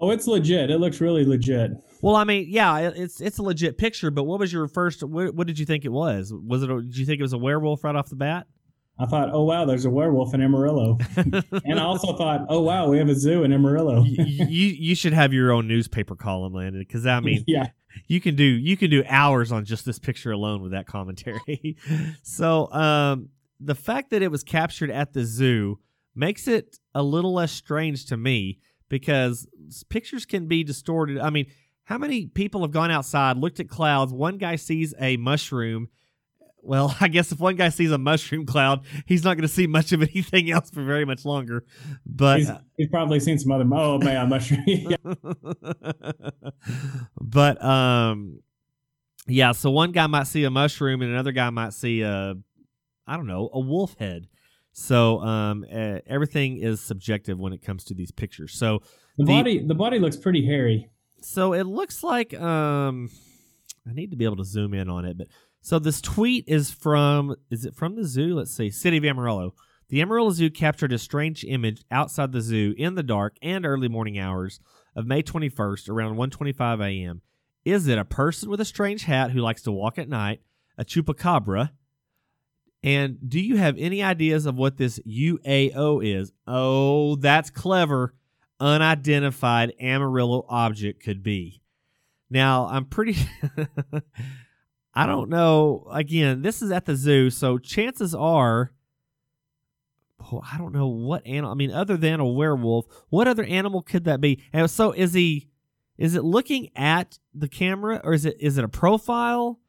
Oh, 0.00 0.10
it's 0.10 0.26
legit. 0.26 0.70
It 0.70 0.78
looks 0.78 1.00
really 1.00 1.24
legit. 1.24 1.72
Well, 2.06 2.14
I 2.14 2.22
mean, 2.22 2.46
yeah, 2.48 2.78
it's 2.94 3.20
it's 3.20 3.38
a 3.38 3.42
legit 3.42 3.78
picture, 3.78 4.12
but 4.12 4.22
what 4.22 4.38
was 4.38 4.52
your 4.52 4.68
first? 4.68 5.02
What, 5.02 5.34
what 5.34 5.48
did 5.48 5.58
you 5.58 5.66
think 5.66 5.84
it 5.84 5.90
was? 5.90 6.32
Was 6.32 6.62
it? 6.62 6.70
A, 6.70 6.80
did 6.80 6.96
you 6.96 7.04
think 7.04 7.18
it 7.18 7.22
was 7.22 7.32
a 7.32 7.38
werewolf 7.38 7.82
right 7.82 7.96
off 7.96 8.08
the 8.08 8.14
bat? 8.14 8.46
I 8.96 9.06
thought, 9.06 9.30
oh 9.32 9.42
wow, 9.42 9.64
there's 9.64 9.86
a 9.86 9.90
werewolf 9.90 10.32
in 10.32 10.40
Amarillo, 10.40 10.98
and 11.16 11.80
I 11.80 11.82
also 11.82 12.16
thought, 12.16 12.46
oh 12.48 12.60
wow, 12.60 12.88
we 12.88 12.98
have 12.98 13.08
a 13.08 13.14
zoo 13.16 13.42
in 13.42 13.52
Amarillo. 13.52 14.04
you, 14.04 14.46
you 14.46 14.66
you 14.68 14.94
should 14.94 15.14
have 15.14 15.32
your 15.32 15.50
own 15.50 15.66
newspaper 15.66 16.14
column, 16.14 16.52
Landon, 16.52 16.80
because 16.80 17.06
I 17.06 17.18
mean, 17.18 17.42
yeah, 17.48 17.70
you 18.06 18.20
can 18.20 18.36
do 18.36 18.44
you 18.44 18.76
can 18.76 18.88
do 18.88 19.02
hours 19.08 19.50
on 19.50 19.64
just 19.64 19.84
this 19.84 19.98
picture 19.98 20.30
alone 20.30 20.62
with 20.62 20.70
that 20.70 20.86
commentary. 20.86 21.76
so, 22.22 22.72
um, 22.72 23.30
the 23.58 23.74
fact 23.74 24.10
that 24.10 24.22
it 24.22 24.30
was 24.30 24.44
captured 24.44 24.92
at 24.92 25.12
the 25.12 25.24
zoo 25.24 25.80
makes 26.14 26.46
it 26.46 26.78
a 26.94 27.02
little 27.02 27.34
less 27.34 27.50
strange 27.50 28.06
to 28.06 28.16
me 28.16 28.60
because 28.88 29.48
pictures 29.88 30.24
can 30.24 30.46
be 30.46 30.62
distorted. 30.62 31.18
I 31.18 31.30
mean, 31.30 31.46
how 31.86 31.98
many 31.98 32.26
people 32.26 32.60
have 32.62 32.70
gone 32.72 32.90
outside, 32.90 33.36
looked 33.38 33.58
at 33.60 33.68
clouds? 33.68 34.12
One 34.12 34.38
guy 34.38 34.56
sees 34.56 34.92
a 35.00 35.16
mushroom. 35.16 35.88
Well, 36.62 36.96
I 37.00 37.06
guess 37.08 37.30
if 37.32 37.38
one 37.40 37.54
guy 37.56 37.68
sees 37.70 37.92
a 37.92 37.98
mushroom 37.98 38.44
cloud, 38.44 38.84
he's 39.06 39.22
not 39.24 39.34
going 39.36 39.42
to 39.48 39.54
see 39.54 39.66
much 39.68 39.92
of 39.92 40.02
anything 40.02 40.50
else 40.50 40.68
for 40.68 40.82
very 40.82 41.04
much 41.04 41.24
longer. 41.24 41.64
But 42.04 42.38
he's, 42.40 42.50
he's 42.76 42.88
probably 42.88 43.20
seen 43.20 43.38
some 43.38 43.52
other. 43.52 43.64
Oh 43.72 43.98
man, 43.98 44.28
mushroom. 44.28 44.62
yeah. 44.66 44.96
but 47.20 47.62
um 47.64 48.40
yeah 49.28 49.52
so 49.52 49.70
one 49.70 49.92
guy 49.92 50.06
might 50.06 50.26
see 50.26 50.44
a 50.44 50.50
mushroom 50.50 51.02
and 51.02 51.10
another 51.10 51.32
guy 51.32 51.50
might 51.50 51.72
see 51.72 52.02
a 52.02 52.34
i 53.06 53.16
don't 53.16 53.26
know 53.26 53.50
a 53.52 53.58
wolf 53.60 53.96
head 53.98 54.26
so 54.72 55.20
um 55.20 55.64
uh, 55.72 55.98
everything 56.06 56.58
is 56.58 56.80
subjective 56.80 57.38
when 57.38 57.52
it 57.52 57.62
comes 57.62 57.84
to 57.84 57.94
these 57.94 58.10
pictures 58.12 58.54
so 58.56 58.80
The 59.18 59.24
The- 59.24 59.32
body, 59.32 59.66
the 59.66 59.74
body 59.74 59.98
looks 59.98 60.16
pretty 60.16 60.44
hairy. 60.46 60.90
So 61.26 61.52
it 61.52 61.64
looks 61.64 62.04
like 62.04 62.32
um 62.40 63.10
I 63.88 63.92
need 63.92 64.10
to 64.10 64.16
be 64.16 64.24
able 64.24 64.36
to 64.36 64.44
zoom 64.44 64.74
in 64.74 64.88
on 64.88 65.04
it. 65.04 65.18
But 65.18 65.28
so 65.60 65.78
this 65.78 66.00
tweet 66.00 66.44
is 66.46 66.70
from 66.70 67.34
is 67.50 67.64
it 67.64 67.74
from 67.74 67.96
the 67.96 68.04
zoo? 68.04 68.34
Let's 68.34 68.54
see, 68.54 68.70
City 68.70 68.98
of 68.98 69.04
Amarillo. 69.04 69.54
The 69.88 70.02
Amarillo 70.02 70.30
Zoo 70.30 70.50
captured 70.50 70.92
a 70.92 70.98
strange 70.98 71.44
image 71.44 71.84
outside 71.92 72.32
the 72.32 72.40
zoo 72.40 72.74
in 72.76 72.96
the 72.96 73.04
dark 73.04 73.36
and 73.40 73.64
early 73.64 73.88
morning 73.88 74.18
hours 74.18 74.58
of 74.96 75.06
May 75.06 75.22
21st 75.22 75.88
around 75.88 76.16
1:25 76.16 76.80
a.m. 76.80 77.22
Is 77.64 77.86
it 77.86 77.98
a 77.98 78.04
person 78.04 78.48
with 78.48 78.60
a 78.60 78.64
strange 78.64 79.04
hat 79.04 79.32
who 79.32 79.40
likes 79.40 79.62
to 79.62 79.72
walk 79.72 79.98
at 79.98 80.08
night, 80.08 80.40
a 80.78 80.84
chupacabra? 80.84 81.70
And 82.82 83.18
do 83.28 83.40
you 83.40 83.56
have 83.56 83.76
any 83.78 84.02
ideas 84.02 84.46
of 84.46 84.56
what 84.56 84.76
this 84.76 85.00
UAO 85.00 86.04
is? 86.04 86.32
Oh, 86.46 87.16
that's 87.16 87.50
clever. 87.50 88.14
Unidentified 88.58 89.74
Amarillo 89.80 90.46
object 90.48 91.02
could 91.02 91.22
be. 91.22 91.62
Now, 92.30 92.66
I'm 92.66 92.86
pretty. 92.86 93.16
I 94.94 95.06
don't 95.06 95.28
know. 95.28 95.86
Again, 95.92 96.42
this 96.42 96.62
is 96.62 96.70
at 96.70 96.86
the 96.86 96.96
zoo, 96.96 97.30
so 97.30 97.58
chances 97.58 98.14
are. 98.14 98.72
Oh, 100.20 100.42
I 100.50 100.56
don't 100.56 100.72
know 100.72 100.88
what 100.88 101.26
animal. 101.26 101.52
I 101.52 101.54
mean, 101.54 101.70
other 101.70 101.96
than 101.96 102.18
a 102.18 102.26
werewolf, 102.26 102.86
what 103.10 103.28
other 103.28 103.44
animal 103.44 103.82
could 103.82 104.04
that 104.04 104.20
be? 104.20 104.42
And 104.52 104.68
so, 104.70 104.92
is 104.92 105.12
he? 105.12 105.48
Is 105.98 106.14
it 106.14 106.24
looking 106.24 106.70
at 106.74 107.18
the 107.34 107.48
camera, 107.48 108.00
or 108.02 108.14
is 108.14 108.24
it? 108.24 108.36
Is 108.40 108.56
it 108.58 108.64
a 108.64 108.68
profile? 108.68 109.60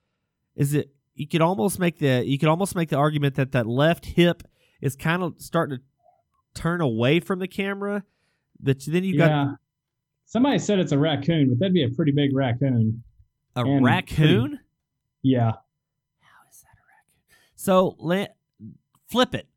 Is 0.56 0.74
it? 0.74 0.92
You 1.14 1.28
could 1.28 1.42
almost 1.42 1.78
make 1.78 2.00
the. 2.00 2.24
You 2.26 2.40
could 2.40 2.50
almost 2.50 2.76
make 2.76 2.90
the 2.90 2.96
argument 2.96 3.36
that 3.36 3.52
that 3.52 3.68
left 3.68 4.06
hip 4.06 4.44
is 4.82 4.96
kind 4.96 5.24
of 5.24 5.36
starting 5.40 5.80
to 5.80 5.84
turn 6.60 6.80
away 6.80 7.20
from 7.20 7.40
the 7.40 7.48
camera. 7.48 8.04
That 8.62 8.84
then 8.86 9.04
you 9.04 9.18
got 9.18 9.30
yeah. 9.30 9.52
Somebody 10.26 10.60
said 10.60 10.80
it's 10.80 10.92
a 10.92 10.98
raccoon, 11.00 11.50
but 11.50 11.60
that'd 11.60 11.74
be 11.74 11.84
a 11.84 11.90
pretty 11.90 12.12
big 12.12 12.36
raccoon. 12.36 13.04
a 13.56 13.62
and 13.62 13.84
raccoon. 13.84 14.60
Yeah. 15.24 15.52
How 16.20 16.50
is 16.50 16.62
that 16.62 16.76
a 16.76 16.84
raccoon? 16.90 17.38
So 17.56 17.96
let 18.00 18.36
flip 19.10 19.34
it. 19.34 19.48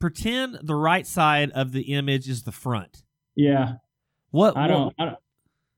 Pretend 0.00 0.58
the 0.62 0.74
right 0.74 1.06
side 1.06 1.50
of 1.52 1.72
the 1.72 1.92
image 1.92 2.28
is 2.28 2.42
the 2.42 2.52
front. 2.52 3.04
Yeah. 3.36 3.74
What 4.30 4.56
I 4.56 4.66
don't, 4.66 4.94
I 4.98 5.04
don't. 5.06 5.18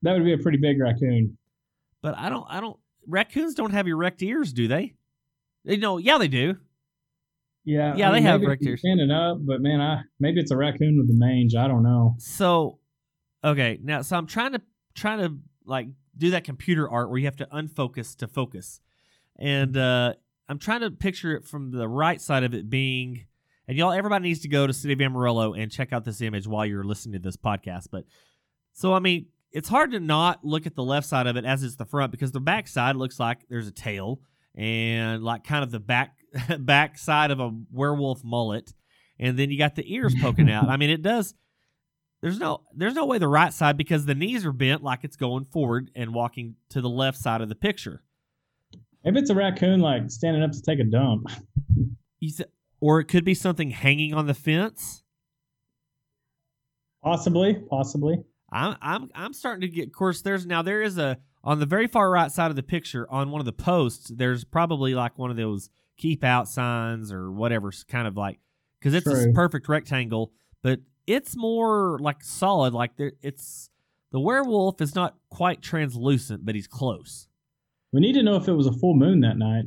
That 0.01 0.13
would 0.13 0.25
be 0.25 0.33
a 0.33 0.37
pretty 0.37 0.57
big 0.57 0.79
raccoon. 0.79 1.37
but 2.01 2.17
I 2.17 2.29
don't. 2.29 2.45
I 2.49 2.59
don't. 2.61 2.77
Raccoons 3.07 3.55
don't 3.55 3.71
have 3.71 3.87
erect 3.87 4.21
ears, 4.21 4.53
do 4.53 4.67
they? 4.67 4.95
They 5.65 5.77
no. 5.77 5.97
Yeah, 5.97 6.17
they 6.17 6.27
do. 6.27 6.57
Yeah. 7.63 7.95
Yeah, 7.95 8.09
I 8.09 8.13
they 8.13 8.21
have 8.21 8.41
raccoons. 8.41 8.79
Standing 8.79 9.11
up, 9.11 9.37
but 9.41 9.61
man, 9.61 9.81
I 9.81 10.01
maybe 10.19 10.39
it's 10.39 10.51
a 10.51 10.57
raccoon 10.57 10.97
with 10.97 11.07
the 11.07 11.13
mange. 11.13 11.55
I 11.55 11.67
don't 11.67 11.83
know. 11.83 12.15
So, 12.17 12.79
okay. 13.43 13.79
Now, 13.81 14.01
so 14.01 14.17
I'm 14.17 14.27
trying 14.27 14.53
to 14.53 14.61
trying 14.95 15.19
to 15.19 15.37
like 15.65 15.87
do 16.17 16.31
that 16.31 16.43
computer 16.43 16.89
art 16.89 17.09
where 17.09 17.19
you 17.19 17.25
have 17.25 17.37
to 17.37 17.47
unfocus 17.47 18.15
to 18.17 18.27
focus, 18.27 18.81
and 19.37 19.77
uh, 19.77 20.13
I'm 20.49 20.59
trying 20.59 20.81
to 20.81 20.91
picture 20.91 21.35
it 21.35 21.45
from 21.45 21.71
the 21.71 21.87
right 21.87 22.19
side 22.19 22.43
of 22.43 22.53
it 22.53 22.69
being. 22.69 23.25
And 23.67 23.77
y'all, 23.77 23.93
everybody 23.93 24.23
needs 24.23 24.41
to 24.41 24.49
go 24.49 24.67
to 24.67 24.73
City 24.73 24.93
of 24.93 25.01
Amarillo 25.01 25.53
and 25.53 25.71
check 25.71 25.93
out 25.93 26.03
this 26.03 26.19
image 26.19 26.47
while 26.47 26.65
you're 26.65 26.83
listening 26.83 27.13
to 27.13 27.19
this 27.19 27.37
podcast. 27.37 27.87
But 27.91 28.05
so, 28.73 28.93
I 28.93 28.99
mean, 28.99 29.27
it's 29.51 29.69
hard 29.69 29.91
to 29.91 29.99
not 29.99 30.43
look 30.43 30.65
at 30.65 30.75
the 30.75 30.83
left 30.83 31.07
side 31.07 31.27
of 31.27 31.37
it 31.37 31.45
as 31.45 31.63
it's 31.63 31.75
the 31.75 31.85
front 31.85 32.11
because 32.11 32.31
the 32.31 32.39
back 32.39 32.67
side 32.67 32.95
looks 32.95 33.19
like 33.19 33.47
there's 33.49 33.67
a 33.67 33.71
tail 33.71 34.19
and 34.55 35.23
like 35.23 35.43
kind 35.43 35.63
of 35.63 35.71
the 35.71 35.79
back 35.79 36.17
back 36.59 36.97
side 36.97 37.31
of 37.31 37.39
a 37.39 37.51
werewolf 37.71 38.23
mullet, 38.23 38.73
and 39.19 39.37
then 39.37 39.51
you 39.51 39.57
got 39.57 39.75
the 39.75 39.93
ears 39.93 40.15
poking 40.21 40.49
out. 40.49 40.69
I 40.69 40.77
mean, 40.77 40.89
it 40.89 41.01
does. 41.01 41.33
There's 42.21 42.39
no 42.39 42.61
there's 42.75 42.93
no 42.93 43.05
way 43.05 43.17
the 43.17 43.27
right 43.27 43.53
side 43.53 43.77
because 43.77 44.05
the 44.05 44.13
knees 44.13 44.45
are 44.45 44.51
bent 44.51 44.83
like 44.83 45.03
it's 45.03 45.15
going 45.15 45.45
forward 45.45 45.89
and 45.95 46.13
walking 46.13 46.55
to 46.69 46.79
the 46.79 46.89
left 46.89 47.17
side 47.17 47.41
of 47.41 47.49
the 47.49 47.55
picture. 47.55 48.03
If 49.03 49.15
it's 49.15 49.31
a 49.31 49.35
raccoon 49.35 49.79
like 49.79 50.11
standing 50.11 50.43
up 50.43 50.51
to 50.51 50.61
take 50.61 50.79
a 50.79 50.83
dump. 50.83 51.27
You 52.19 52.29
said, 52.29 52.47
or 52.79 52.99
it 52.99 53.05
could 53.05 53.25
be 53.25 53.33
something 53.33 53.71
hanging 53.71 54.13
on 54.13 54.27
the 54.27 54.35
fence. 54.35 55.03
Possibly, 57.03 57.55
possibly. 57.69 58.23
I'm 58.51 58.75
I'm 58.81 59.09
I'm 59.15 59.33
starting 59.33 59.61
to 59.61 59.67
get. 59.67 59.87
Of 59.87 59.93
course, 59.93 60.21
there's 60.21 60.45
now 60.45 60.61
there 60.61 60.83
is 60.83 60.99
a 60.99 61.17
on 61.43 61.59
the 61.59 61.65
very 61.65 61.87
far 61.87 62.11
right 62.11 62.31
side 62.31 62.51
of 62.51 62.55
the 62.55 62.63
picture 62.63 63.09
on 63.09 63.31
one 63.31 63.41
of 63.41 63.45
the 63.45 63.53
posts. 63.53 64.11
There's 64.15 64.43
probably 64.43 64.93
like 64.93 65.17
one 65.17 65.31
of 65.31 65.37
those 65.37 65.71
keep 66.01 66.23
out 66.23 66.47
signs 66.49 67.11
or 67.11 67.31
whatever, 67.31 67.71
kind 67.87 68.07
of 68.07 68.17
like 68.17 68.39
because 68.79 68.93
it's 68.93 69.07
a 69.07 69.31
perfect 69.33 69.69
rectangle, 69.69 70.31
but 70.63 70.79
it's 71.05 71.35
more 71.37 71.99
like 71.99 72.23
solid. 72.23 72.73
Like 72.73 72.97
there, 72.97 73.13
it's 73.21 73.69
the 74.11 74.19
werewolf 74.19 74.81
is 74.81 74.95
not 74.95 75.15
quite 75.29 75.61
translucent, 75.61 76.43
but 76.45 76.55
he's 76.55 76.67
close. 76.67 77.27
We 77.93 77.99
need 78.01 78.13
to 78.13 78.23
know 78.23 78.35
if 78.37 78.47
it 78.47 78.53
was 78.53 78.67
a 78.67 78.73
full 78.73 78.95
moon 78.95 79.19
that 79.21 79.37
night. 79.37 79.65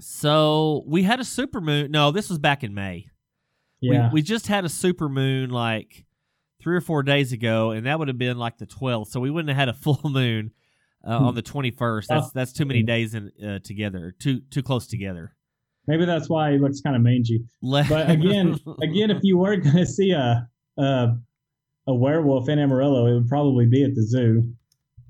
So 0.00 0.82
we 0.86 1.02
had 1.02 1.20
a 1.20 1.24
super 1.24 1.60
moon. 1.60 1.90
No, 1.90 2.10
this 2.10 2.28
was 2.28 2.38
back 2.38 2.64
in 2.64 2.74
May. 2.74 3.06
Yeah. 3.80 4.08
We, 4.08 4.14
we 4.14 4.22
just 4.22 4.46
had 4.46 4.64
a 4.64 4.68
super 4.68 5.08
moon 5.08 5.50
like 5.50 6.04
three 6.62 6.76
or 6.76 6.80
four 6.80 7.02
days 7.02 7.32
ago, 7.32 7.70
and 7.70 7.86
that 7.86 7.98
would 7.98 8.08
have 8.08 8.18
been 8.18 8.38
like 8.38 8.58
the 8.58 8.66
12th. 8.66 9.08
So 9.08 9.20
we 9.20 9.30
wouldn't 9.30 9.50
have 9.50 9.58
had 9.58 9.68
a 9.68 9.74
full 9.78 10.00
moon 10.04 10.52
uh, 11.06 11.18
Hmm. 11.18 11.24
on 11.26 11.34
the 11.34 11.42
21st. 11.42 12.06
That's 12.08 12.26
Oh. 12.26 12.30
that's 12.34 12.52
too 12.52 12.64
many 12.64 12.82
days 12.82 13.14
in 13.14 13.30
uh, 13.46 13.58
together, 13.62 14.14
too 14.18 14.40
too 14.50 14.62
close 14.62 14.86
together. 14.86 15.34
Maybe 15.86 16.04
that's 16.06 16.28
why 16.28 16.52
he 16.52 16.58
looks 16.58 16.80
kind 16.80 16.96
of 16.96 17.02
mangy. 17.02 17.44
But 17.62 18.10
again, 18.10 18.58
again, 18.82 19.10
if 19.10 19.18
you 19.22 19.38
were 19.38 19.56
going 19.56 19.76
to 19.76 19.86
see 19.86 20.12
a, 20.12 20.48
a 20.78 21.16
a 21.86 21.94
werewolf 21.94 22.48
in 22.48 22.58
Amarillo, 22.58 23.06
it 23.06 23.14
would 23.14 23.28
probably 23.28 23.66
be 23.66 23.84
at 23.84 23.94
the 23.94 24.02
zoo. 24.02 24.54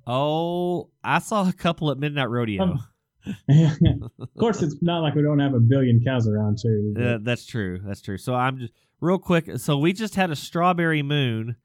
oh, 0.06 0.90
I 1.02 1.18
saw 1.20 1.48
a 1.48 1.52
couple 1.52 1.90
at 1.90 1.98
Midnight 1.98 2.28
Rodeo. 2.30 2.62
Um, 2.62 2.80
of 4.20 4.34
course, 4.38 4.60
it's 4.62 4.76
not 4.82 5.00
like 5.00 5.14
we 5.14 5.22
don't 5.22 5.38
have 5.38 5.54
a 5.54 5.60
billion 5.60 6.02
cows 6.04 6.26
around 6.28 6.58
too. 6.60 6.94
Uh, 6.98 7.18
that's 7.22 7.46
true. 7.46 7.80
That's 7.84 8.00
true. 8.02 8.18
So 8.18 8.34
I'm 8.34 8.58
just 8.58 8.72
real 9.00 9.18
quick. 9.18 9.48
So 9.58 9.78
we 9.78 9.92
just 9.92 10.14
had 10.16 10.30
a 10.30 10.36
strawberry 10.36 11.02
moon. 11.02 11.56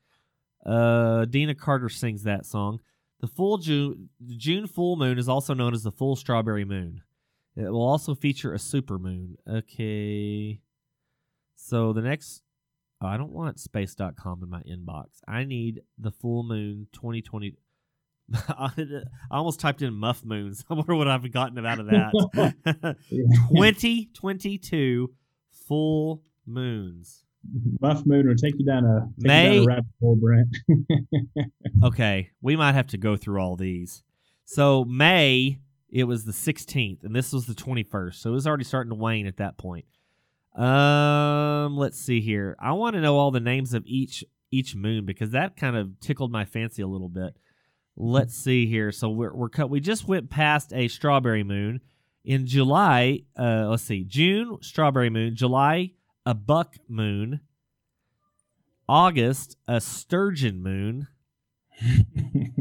Uh, 0.65 1.25
Deana 1.25 1.55
Carter 1.55 1.89
sings 1.89 2.23
that 2.23 2.45
song. 2.45 2.79
The 3.21 3.27
full 3.27 3.57
June 3.57 4.09
the 4.21 4.35
June 4.35 4.67
full 4.67 4.95
moon 4.95 5.17
is 5.17 5.27
also 5.27 5.53
known 5.53 5.73
as 5.73 5.83
the 5.83 5.91
full 5.91 6.15
strawberry 6.15 6.63
moon. 6.65 7.01
It 7.59 7.69
will 7.69 7.85
also 7.85 8.15
feature 8.15 8.53
a 8.53 8.59
super 8.59 8.97
moon. 8.97 9.35
Okay. 9.49 10.61
So 11.57 11.91
the 11.91 12.01
next 12.01 12.41
oh, 13.01 13.07
I 13.07 13.17
don't 13.17 13.33
want 13.33 13.59
space.com 13.59 14.43
in 14.43 14.49
my 14.49 14.61
inbox. 14.61 15.07
I 15.27 15.43
need 15.43 15.81
the 15.97 16.11
full 16.11 16.43
moon 16.43 16.87
2020 16.93 17.55
I 18.49 18.71
almost 19.31 19.59
typed 19.59 19.81
in 19.81 19.93
muff 19.93 20.23
moons. 20.23 20.63
I 20.69 20.75
wonder 20.75 20.95
what 20.95 21.07
I've 21.07 21.29
gotten 21.31 21.65
out 21.65 21.79
of 21.79 21.87
that. 21.87 22.95
2022 23.49 25.11
full 25.67 26.23
moons. 26.45 27.25
Buff 27.79 28.05
Moon 28.05 28.27
will 28.27 28.35
take 28.35 28.55
you 28.59 28.65
down 28.65 28.83
a, 28.83 29.07
take 29.21 29.27
May- 29.27 29.59
you 29.59 29.59
down 29.59 29.63
a 29.63 29.75
rabbit 29.75 29.85
hole, 30.01 30.17
Brent. 30.17 30.57
Okay, 31.83 32.31
we 32.41 32.57
might 32.57 32.73
have 32.73 32.87
to 32.87 32.97
go 32.97 33.15
through 33.15 33.41
all 33.41 33.55
these. 33.55 34.03
So 34.43 34.83
May, 34.83 35.59
it 35.91 36.03
was 36.03 36.25
the 36.25 36.31
16th, 36.31 37.03
and 37.03 37.15
this 37.15 37.33
was 37.33 37.45
the 37.45 37.53
21st. 37.53 38.15
So 38.15 38.29
it 38.29 38.33
was 38.33 38.47
already 38.47 38.63
starting 38.63 38.91
to 38.91 38.95
wane 38.95 39.27
at 39.27 39.37
that 39.37 39.57
point. 39.57 39.85
Um, 40.55 41.77
let's 41.77 41.99
see 41.99 42.21
here. 42.21 42.55
I 42.59 42.73
want 42.73 42.95
to 42.95 43.01
know 43.01 43.17
all 43.17 43.31
the 43.31 43.39
names 43.39 43.73
of 43.73 43.83
each 43.85 44.23
each 44.51 44.75
moon 44.75 45.05
because 45.05 45.29
that 45.29 45.55
kind 45.55 45.75
of 45.75 45.99
tickled 45.99 46.31
my 46.31 46.43
fancy 46.43 46.81
a 46.81 46.87
little 46.87 47.07
bit. 47.07 47.35
Let's 47.95 48.33
see 48.35 48.65
here. 48.65 48.91
So 48.91 49.09
we're 49.09 49.33
we're 49.33 49.49
cut. 49.49 49.69
We 49.69 49.79
just 49.79 50.07
went 50.07 50.29
past 50.29 50.73
a 50.73 50.87
strawberry 50.87 51.43
moon 51.43 51.81
in 52.25 52.47
July. 52.47 53.21
Uh, 53.37 53.67
let's 53.69 53.83
see, 53.83 54.03
June 54.03 54.57
strawberry 54.61 55.09
moon. 55.09 55.35
July 55.35 55.91
a 56.25 56.33
buck 56.33 56.75
moon. 56.87 57.41
August 58.87 59.55
a 59.67 59.79
sturgeon 59.79 60.61
moon. 60.61 61.07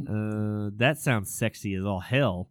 Uh, 0.09 0.71
that 0.77 0.97
sounds 0.97 1.31
sexy 1.31 1.75
as 1.75 1.85
all 1.85 2.01
hell. 2.01 2.49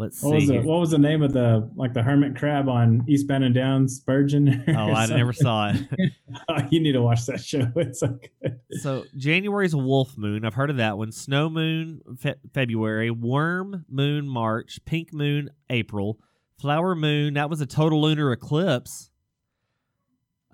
Let's 0.00 0.22
What 0.22 0.30
see. 0.30 0.34
was, 0.36 0.46
the, 0.46 0.60
what 0.68 0.78
was 0.80 0.90
the 0.92 0.98
name 0.98 1.22
of 1.22 1.32
the 1.32 1.68
like 1.74 1.92
the 1.92 2.02
hermit 2.04 2.36
crab 2.36 2.68
on 2.68 3.04
Eastbound 3.08 3.42
and 3.42 3.52
Down 3.54 3.88
Spurgeon? 3.88 4.62
Oh, 4.68 4.92
I 4.92 5.06
never 5.06 5.32
saw 5.32 5.70
it. 5.74 5.82
you 6.70 6.78
need 6.80 6.92
to 6.92 7.02
watch 7.02 7.26
that 7.26 7.40
show. 7.40 7.66
It's 7.76 7.98
so 8.00 8.18
good. 8.40 8.60
so 8.80 9.04
January's 9.16 9.74
a 9.74 9.78
wolf 9.78 10.16
moon. 10.16 10.44
I've 10.44 10.54
heard 10.54 10.70
of 10.70 10.76
that 10.76 10.96
one. 10.98 11.10
Snow 11.10 11.50
moon 11.50 12.00
fe- 12.16 12.36
February. 12.54 13.10
Worm 13.10 13.84
moon 13.90 14.28
March. 14.28 14.78
Pink 14.84 15.12
moon 15.12 15.50
April. 15.68 16.20
Flower 16.60 16.94
moon. 16.94 17.34
That 17.34 17.50
was 17.50 17.60
a 17.60 17.66
total 17.66 18.00
lunar 18.02 18.30
eclipse. 18.30 19.10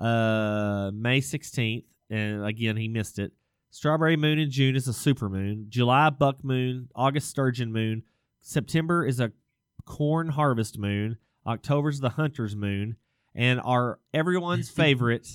Uh, 0.00 0.90
May 0.94 1.20
sixteenth, 1.20 1.84
and 2.10 2.44
again 2.44 2.76
he 2.76 2.88
missed 2.88 3.18
it. 3.18 3.32
Strawberry 3.70 4.16
moon 4.16 4.38
in 4.38 4.50
June 4.50 4.74
is 4.74 4.88
a 4.88 4.92
super 4.92 5.28
moon. 5.28 5.66
July 5.68 6.08
buck 6.10 6.42
moon. 6.42 6.88
August 6.94 7.28
sturgeon 7.28 7.72
moon. 7.72 8.02
September 8.44 9.04
is 9.06 9.20
a 9.20 9.32
corn 9.86 10.28
harvest 10.28 10.78
moon. 10.78 11.16
October's 11.46 12.00
the 12.00 12.10
hunter's 12.10 12.54
moon, 12.54 12.96
and 13.34 13.60
our 13.64 13.98
everyone's 14.12 14.70
favorite. 14.82 15.26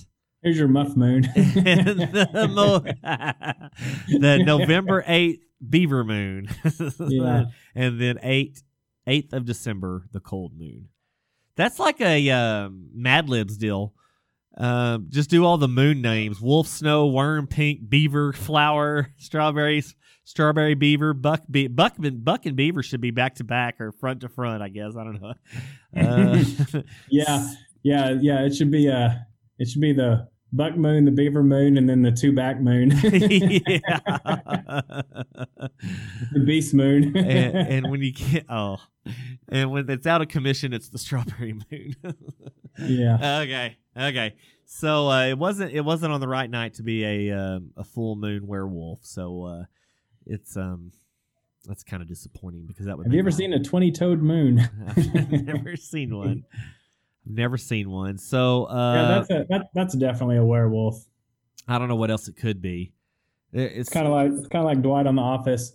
Here's 0.42 0.56
your 0.56 0.68
muff 0.68 0.96
moon. 0.96 1.22
the, 1.34 2.48
mo- 2.50 2.78
the 4.18 4.38
November 4.38 5.02
8th 5.06 5.40
beaver 5.68 6.02
moon. 6.04 6.48
Yeah. 6.98 7.44
and 7.74 8.00
then 8.00 8.18
8 8.22 8.62
8th 9.06 9.32
of 9.32 9.44
December, 9.44 10.06
the 10.12 10.20
cold 10.20 10.52
moon. 10.56 10.88
That's 11.56 11.78
like 11.78 12.00
a 12.00 12.30
um, 12.30 12.90
Mad 12.94 13.28
Libs 13.28 13.56
deal. 13.58 13.92
Um, 14.56 15.06
just 15.10 15.30
do 15.30 15.44
all 15.44 15.58
the 15.58 15.68
moon 15.68 16.00
names: 16.00 16.40
wolf, 16.40 16.68
snow, 16.68 17.06
worm, 17.08 17.46
pink, 17.46 17.88
beaver, 17.88 18.32
flower, 18.32 19.12
strawberries, 19.16 19.94
strawberry, 20.24 20.74
beaver, 20.74 21.14
buck, 21.14 21.42
be- 21.50 21.68
buck, 21.68 21.94
buck, 21.98 22.46
and 22.46 22.56
beaver 22.56 22.82
should 22.82 23.00
be 23.00 23.10
back 23.10 23.36
to 23.36 23.44
back 23.44 23.80
or 23.80 23.92
front 23.92 24.20
to 24.20 24.28
front. 24.28 24.62
I 24.62 24.68
guess 24.68 24.94
I 24.96 25.04
don't 25.04 25.20
know. 25.20 25.34
Uh, 25.96 26.42
Yeah, 27.08 27.48
yeah, 27.82 28.10
yeah. 28.20 28.44
It 28.44 28.54
should 28.54 28.70
be 28.70 28.88
uh 28.88 29.10
it 29.58 29.68
should 29.68 29.80
be 29.80 29.92
the 29.92 30.28
buck 30.52 30.76
moon, 30.76 31.04
the 31.04 31.10
beaver 31.10 31.42
moon, 31.42 31.76
and 31.78 31.88
then 31.88 32.02
the 32.02 32.12
two 32.12 32.32
back 32.32 32.60
moon, 32.60 32.90
yeah. 32.90 33.00
the 36.32 36.40
beast 36.44 36.74
moon. 36.74 37.16
and, 37.16 37.56
and 37.56 37.90
when 37.90 38.02
you 38.02 38.12
get 38.12 38.46
oh, 38.48 38.78
and 39.48 39.70
when 39.70 39.88
it's 39.90 40.06
out 40.06 40.22
of 40.22 40.28
commission, 40.28 40.72
it's 40.72 40.88
the 40.88 40.98
strawberry 40.98 41.52
moon. 41.52 41.94
yeah, 42.78 43.40
okay, 43.40 43.76
okay. 43.96 44.34
So 44.66 45.08
uh, 45.08 45.26
it 45.26 45.38
wasn't 45.38 45.72
it 45.72 45.84
wasn't 45.84 46.12
on 46.12 46.20
the 46.20 46.28
right 46.28 46.48
night 46.48 46.74
to 46.74 46.82
be 46.82 47.04
a 47.04 47.36
um, 47.36 47.72
a 47.76 47.84
full 47.84 48.16
moon 48.16 48.46
werewolf. 48.46 49.00
So 49.02 49.44
uh, 49.44 49.64
it's 50.30 50.56
um 50.56 50.92
that's 51.66 51.82
kind 51.82 52.02
of 52.02 52.08
disappointing 52.08 52.64
because 52.66 52.86
that 52.86 52.96
would. 52.96 53.06
have 53.06 53.12
you 53.12 53.18
ever 53.20 53.30
seen 53.30 53.52
a 53.52 53.62
twenty-toed 53.62 54.22
moon? 54.22 54.60
I've 54.96 55.30
never 55.44 55.76
seen 55.76 56.16
one. 56.16 56.44
I've 57.26 57.32
never 57.32 57.58
seen 57.58 57.90
one. 57.90 58.16
So 58.18 58.64
uh, 58.64 58.94
yeah, 58.94 59.08
that's 59.08 59.30
a 59.30 59.46
that, 59.50 59.66
that's 59.74 59.94
definitely 59.94 60.36
a 60.36 60.44
werewolf. 60.44 61.04
I 61.68 61.78
don't 61.78 61.88
know 61.88 61.96
what 61.96 62.10
else 62.10 62.28
it 62.28 62.36
could 62.36 62.62
be. 62.62 62.92
It- 63.52 63.72
It's, 63.74 63.90
kind 63.90 64.06
of 64.06 64.12
like 64.12 64.32
it's 64.32 64.48
kind 64.48 64.64
of 64.64 64.66
like 64.66 64.80
Dwight 64.82 65.06
on 65.06 65.16
The 65.16 65.22
Office. 65.22 65.74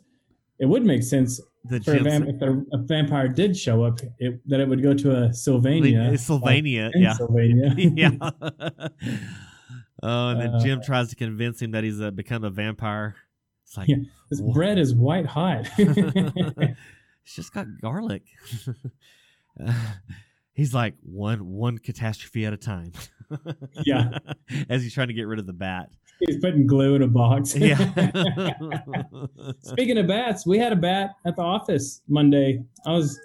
It 0.57 0.65
would 0.65 0.85
make 0.85 1.03
sense 1.03 1.39
the 1.65 1.81
for 1.81 1.95
a 1.95 1.99
vamp- 1.99 2.29
if 2.29 2.41
a, 2.41 2.77
vampire 2.77 3.27
did 3.27 3.57
show 3.57 3.83
up, 3.83 3.99
it, 4.19 4.39
that 4.47 4.59
it 4.61 4.67
would 4.69 4.81
go 4.81 4.93
to 4.93 5.23
a 5.23 5.33
Sylvania. 5.33 6.09
It's 6.13 6.23
Sylvania, 6.23 6.91
in 6.93 7.01
yeah. 7.01 7.13
Sylvania. 7.13 7.73
yeah. 7.77 8.11
oh, 10.03 10.29
and 10.29 10.41
then 10.41 10.49
Uh, 10.55 10.59
Jim 10.63 10.81
tries 10.81 11.09
to 11.09 11.15
convince 11.15 11.61
him 11.61 11.71
that 11.71 11.83
he's 11.83 11.99
uh, 11.99 12.11
become 12.11 12.43
a 12.43 12.49
vampire. 12.49 13.15
It's 13.65 13.77
like 13.77 13.87
Yeah. 13.87 13.97
this 14.29 14.41
bread 14.41 14.77
is 14.77 14.93
white 14.95 15.25
hot. 15.25 15.67
it's 15.77 17.35
just 17.35 17.53
got 17.53 17.65
garlic. 17.81 18.23
Uh, 19.59 19.73
he's 20.53 20.73
like 20.73 20.95
one 21.01 21.45
one 21.51 21.77
catastrophe 21.77 22.45
at 22.45 22.53
a 22.53 22.57
time. 22.57 22.91
Yeah. 23.85 24.19
as 24.69 24.83
he's 24.83 24.93
trying 24.93 25.07
to 25.07 25.13
get 25.13 25.23
rid 25.27 25.39
of 25.39 25.47
the 25.47 25.53
bat. 25.53 25.89
He's 26.19 26.37
putting 26.37 26.65
glue 26.65 26.95
in 26.95 27.01
a 27.01 27.07
box. 27.07 27.55
Yeah. 27.55 27.75
Speaking 29.61 29.97
of 29.97 30.07
bats, 30.07 30.45
we 30.45 30.57
had 30.57 30.71
a 30.71 30.75
bat 30.77 31.15
at 31.25 31.35
the 31.35 31.41
office 31.41 32.01
Monday. 32.07 32.63
I 32.85 32.91
was 32.91 33.19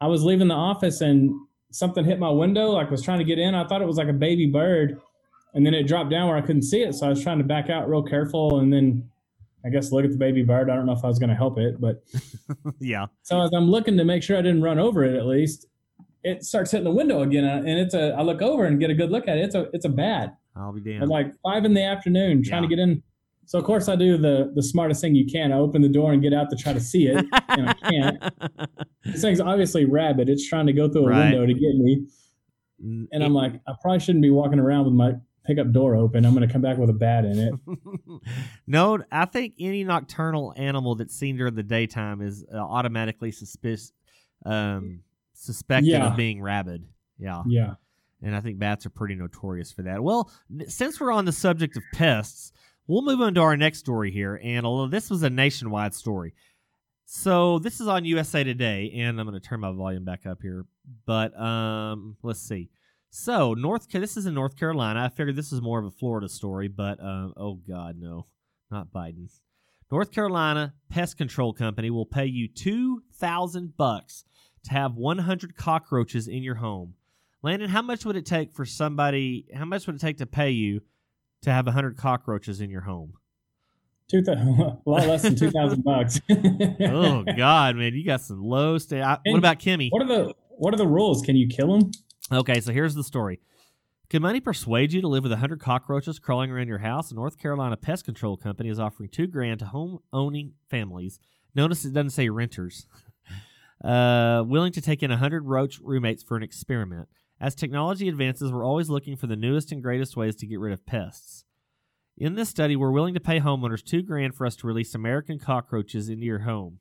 I 0.00 0.06
was 0.06 0.22
leaving 0.22 0.48
the 0.48 0.54
office 0.54 1.00
and 1.02 1.34
something 1.70 2.04
hit 2.04 2.18
my 2.18 2.30
window. 2.30 2.70
Like 2.70 2.88
I 2.88 2.90
was 2.90 3.02
trying 3.02 3.18
to 3.18 3.24
get 3.24 3.38
in. 3.38 3.54
I 3.54 3.66
thought 3.66 3.82
it 3.82 3.86
was 3.86 3.96
like 3.96 4.08
a 4.08 4.12
baby 4.14 4.46
bird, 4.46 4.98
and 5.54 5.66
then 5.66 5.74
it 5.74 5.86
dropped 5.86 6.10
down 6.10 6.28
where 6.28 6.36
I 6.36 6.40
couldn't 6.40 6.62
see 6.62 6.82
it. 6.82 6.94
So 6.94 7.06
I 7.06 7.10
was 7.10 7.22
trying 7.22 7.38
to 7.38 7.44
back 7.44 7.68
out 7.68 7.88
real 7.88 8.02
careful, 8.02 8.60
and 8.60 8.72
then 8.72 9.08
I 9.64 9.68
guess 9.70 9.92
look 9.92 10.04
at 10.04 10.10
the 10.10 10.16
baby 10.18 10.42
bird. 10.42 10.68
I 10.70 10.74
don't 10.76 10.86
know 10.86 10.92
if 10.92 11.04
I 11.04 11.08
was 11.08 11.18
going 11.18 11.30
to 11.30 11.36
help 11.36 11.58
it, 11.58 11.80
but 11.80 12.02
yeah. 12.80 13.06
so 13.22 13.40
as 13.42 13.50
I'm 13.54 13.70
looking 13.70 13.96
to 13.98 14.04
make 14.04 14.22
sure 14.22 14.36
I 14.36 14.42
didn't 14.42 14.62
run 14.62 14.78
over 14.78 15.04
it, 15.04 15.14
at 15.16 15.26
least 15.26 15.66
it 16.24 16.44
starts 16.44 16.70
hitting 16.70 16.84
the 16.84 16.90
window 16.92 17.22
again, 17.22 17.44
and 17.44 17.68
it's 17.68 17.94
a. 17.94 18.12
I 18.14 18.22
look 18.22 18.42
over 18.42 18.64
and 18.64 18.78
get 18.80 18.90
a 18.90 18.94
good 18.94 19.10
look 19.10 19.28
at 19.28 19.38
it. 19.38 19.44
It's 19.44 19.54
a 19.54 19.68
it's 19.72 19.84
a 19.84 19.88
bat 19.88 20.36
I'll 20.56 20.72
be 20.72 20.80
at 20.80 20.98
damned. 21.00 21.08
like 21.10 21.32
five 21.42 21.64
in 21.64 21.74
the 21.74 21.82
afternoon 21.82 22.42
trying 22.44 22.62
Yeah. 22.64 22.68
to 22.68 22.76
get 22.76 22.82
in. 22.82 23.02
So 23.44 23.58
of 23.58 23.64
course 23.64 23.88
I 23.88 23.96
do 23.96 24.16
the 24.16 24.52
the 24.54 24.62
smartest 24.62 25.00
thing 25.00 25.14
you 25.16 25.26
can. 25.26 25.52
I 25.52 25.56
open 25.56 25.82
the 25.82 25.88
door 25.88 26.12
and 26.12 26.22
get 26.22 26.32
out 26.32 26.48
to 26.50 26.56
try 26.56 26.72
to 26.72 26.80
see 26.80 27.06
it, 27.08 27.24
and 27.48 27.68
I 27.70 27.72
can't. 27.74 28.22
This 29.04 29.20
thing's 29.20 29.40
obviously 29.40 29.84
rabid. 29.84 30.28
It's 30.28 30.48
trying 30.48 30.66
to 30.66 30.72
go 30.72 30.88
through 30.88 31.06
a 31.06 31.08
Right. 31.10 31.30
window 31.32 31.46
to 31.46 31.54
get 31.54 31.74
me, 31.74 32.06
and 33.12 33.22
I'm 33.24 33.34
like, 33.34 33.54
I 33.66 33.72
probably 33.80 33.98
shouldn't 34.00 34.22
be 34.22 34.30
walking 34.30 34.58
around 34.60 34.84
with 34.84 34.94
my 34.94 35.12
pickup 35.44 35.72
door 35.72 35.94
open. 35.96 36.24
I'm 36.24 36.34
going 36.34 36.46
to 36.46 36.52
come 36.52 36.62
back 36.62 36.78
with 36.78 36.90
a 36.90 36.94
bat 36.94 37.24
in 37.24 37.38
it. 37.38 37.54
no, 38.66 39.02
I 39.10 39.24
think 39.26 39.54
any 39.58 39.84
nocturnal 39.84 40.52
animal 40.56 40.94
that's 40.94 41.14
seen 41.14 41.36
during 41.36 41.54
the 41.54 41.62
daytime 41.62 42.20
is 42.22 42.44
uh, 42.52 42.56
automatically 42.58 43.32
suspicious, 43.32 43.92
um, 44.44 45.00
suspected 45.34 45.90
Yeah. 45.90 46.10
of 46.10 46.16
being 46.16 46.40
rabid. 46.42 46.84
Yeah. 47.18 47.42
Yeah. 47.46 47.74
and 48.22 48.34
I 48.36 48.40
think 48.40 48.58
bats 48.58 48.86
are 48.86 48.90
pretty 48.90 49.14
notorious 49.16 49.72
for 49.72 49.82
that. 49.82 50.02
Well, 50.02 50.30
since 50.68 51.00
we're 51.00 51.12
on 51.12 51.24
the 51.24 51.32
subject 51.32 51.76
of 51.76 51.82
pests, 51.92 52.52
we'll 52.86 53.02
move 53.02 53.20
on 53.20 53.34
to 53.34 53.40
our 53.40 53.56
next 53.56 53.78
story 53.78 54.10
here. 54.12 54.40
And 54.42 54.64
although 54.66 54.88
this 54.88 55.10
was 55.10 55.22
a 55.22 55.30
nationwide 55.30 55.94
story, 55.94 56.34
so 57.04 57.58
this 57.58 57.80
is 57.80 57.88
on 57.88 58.04
USA 58.06 58.42
Today, 58.44 58.92
and 58.96 59.20
I'm 59.20 59.26
going 59.26 59.38
to 59.38 59.46
turn 59.46 59.60
my 59.60 59.72
volume 59.72 60.04
back 60.04 60.24
up 60.24 60.38
here. 60.40 60.64
But 61.04 61.38
um, 61.38 62.16
let's 62.22 62.40
see. 62.40 62.70
So 63.14 63.52
North, 63.52 63.90
this 63.90 64.16
is 64.16 64.24
in 64.24 64.32
North 64.32 64.56
Carolina. 64.56 65.04
I 65.04 65.08
figured 65.10 65.36
this 65.36 65.52
is 65.52 65.60
more 65.60 65.78
of 65.78 65.84
a 65.84 65.90
Florida 65.90 66.30
story, 66.30 66.66
but 66.68 66.98
um, 66.98 67.34
oh 67.36 67.54
God, 67.56 67.96
no, 67.98 68.26
not 68.70 68.90
Biden. 68.90 69.28
North 69.90 70.10
Carolina 70.10 70.72
pest 70.88 71.18
control 71.18 71.52
company 71.52 71.90
will 71.90 72.06
pay 72.06 72.24
you 72.24 72.48
two 72.48 73.02
thousand 73.14 73.76
bucks 73.76 74.24
to 74.64 74.70
have 74.72 74.94
100 74.94 75.56
cockroaches 75.56 76.26
in 76.26 76.42
your 76.42 76.54
home. 76.54 76.94
Landon, 77.42 77.68
how 77.68 77.82
much 77.82 78.06
would 78.06 78.16
it 78.16 78.24
take 78.24 78.50
for 78.54 78.64
somebody? 78.64 79.44
How 79.54 79.66
much 79.66 79.86
would 79.86 79.96
it 79.96 80.00
take 80.00 80.16
to 80.18 80.26
pay 80.26 80.50
you 80.52 80.80
to 81.42 81.52
have 81.52 81.66
100 81.66 81.98
cockroaches 81.98 82.62
in 82.62 82.70
your 82.70 82.80
home? 82.82 83.12
Two 84.08 84.22
thou- 84.22 84.32
a 84.86 84.90
lot 84.90 85.06
less 85.06 85.20
than 85.22 85.36
two 85.36 85.50
thousand 85.50 85.84
bucks. 85.84 86.18
oh 86.30 87.24
God, 87.36 87.76
man, 87.76 87.92
you 87.92 88.06
got 88.06 88.22
some 88.22 88.42
low 88.42 88.78
stay. 88.78 89.02
I, 89.02 89.18
what 89.26 89.36
about 89.36 89.58
Kimmy? 89.58 89.90
What 89.90 90.00
are 90.00 90.08
the 90.08 90.34
What 90.56 90.72
are 90.72 90.78
the 90.78 90.88
rules? 90.88 91.20
Can 91.20 91.36
you 91.36 91.46
kill 91.48 91.78
them? 91.78 91.90
Okay, 92.32 92.62
so 92.62 92.72
here's 92.72 92.94
the 92.94 93.04
story. 93.04 93.40
Can 94.08 94.22
money 94.22 94.40
persuade 94.40 94.94
you 94.94 95.02
to 95.02 95.08
live 95.08 95.22
with 95.22 95.32
100 95.32 95.60
cockroaches 95.60 96.18
crawling 96.18 96.50
around 96.50 96.66
your 96.66 96.78
house? 96.78 97.10
A 97.10 97.14
North 97.14 97.38
Carolina 97.38 97.76
pest 97.76 98.06
control 98.06 98.38
company 98.38 98.70
is 98.70 98.78
offering 98.78 99.10
two 99.10 99.26
grand 99.26 99.58
to 99.58 99.66
home 99.66 99.98
owning 100.14 100.54
families. 100.70 101.20
Notice 101.54 101.84
it 101.84 101.92
doesn't 101.92 102.10
say 102.10 102.30
renters. 102.30 102.86
uh, 103.84 104.44
willing 104.46 104.72
to 104.72 104.80
take 104.80 105.02
in 105.02 105.10
100 105.10 105.46
roach 105.46 105.78
roommates 105.82 106.22
for 106.22 106.38
an 106.38 106.42
experiment. 106.42 107.08
As 107.38 107.54
technology 107.54 108.08
advances, 108.08 108.50
we're 108.50 108.64
always 108.64 108.88
looking 108.88 109.16
for 109.16 109.26
the 109.26 109.36
newest 109.36 109.70
and 109.70 109.82
greatest 109.82 110.16
ways 110.16 110.34
to 110.36 110.46
get 110.46 110.58
rid 110.58 110.72
of 110.72 110.86
pests. 110.86 111.44
In 112.16 112.34
this 112.34 112.48
study, 112.48 112.76
we're 112.76 112.92
willing 112.92 113.14
to 113.14 113.20
pay 113.20 113.40
homeowners 113.40 113.84
two 113.84 114.02
grand 114.02 114.34
for 114.34 114.46
us 114.46 114.56
to 114.56 114.66
release 114.66 114.94
American 114.94 115.38
cockroaches 115.38 116.08
into 116.08 116.24
your 116.24 116.40
home. 116.40 116.78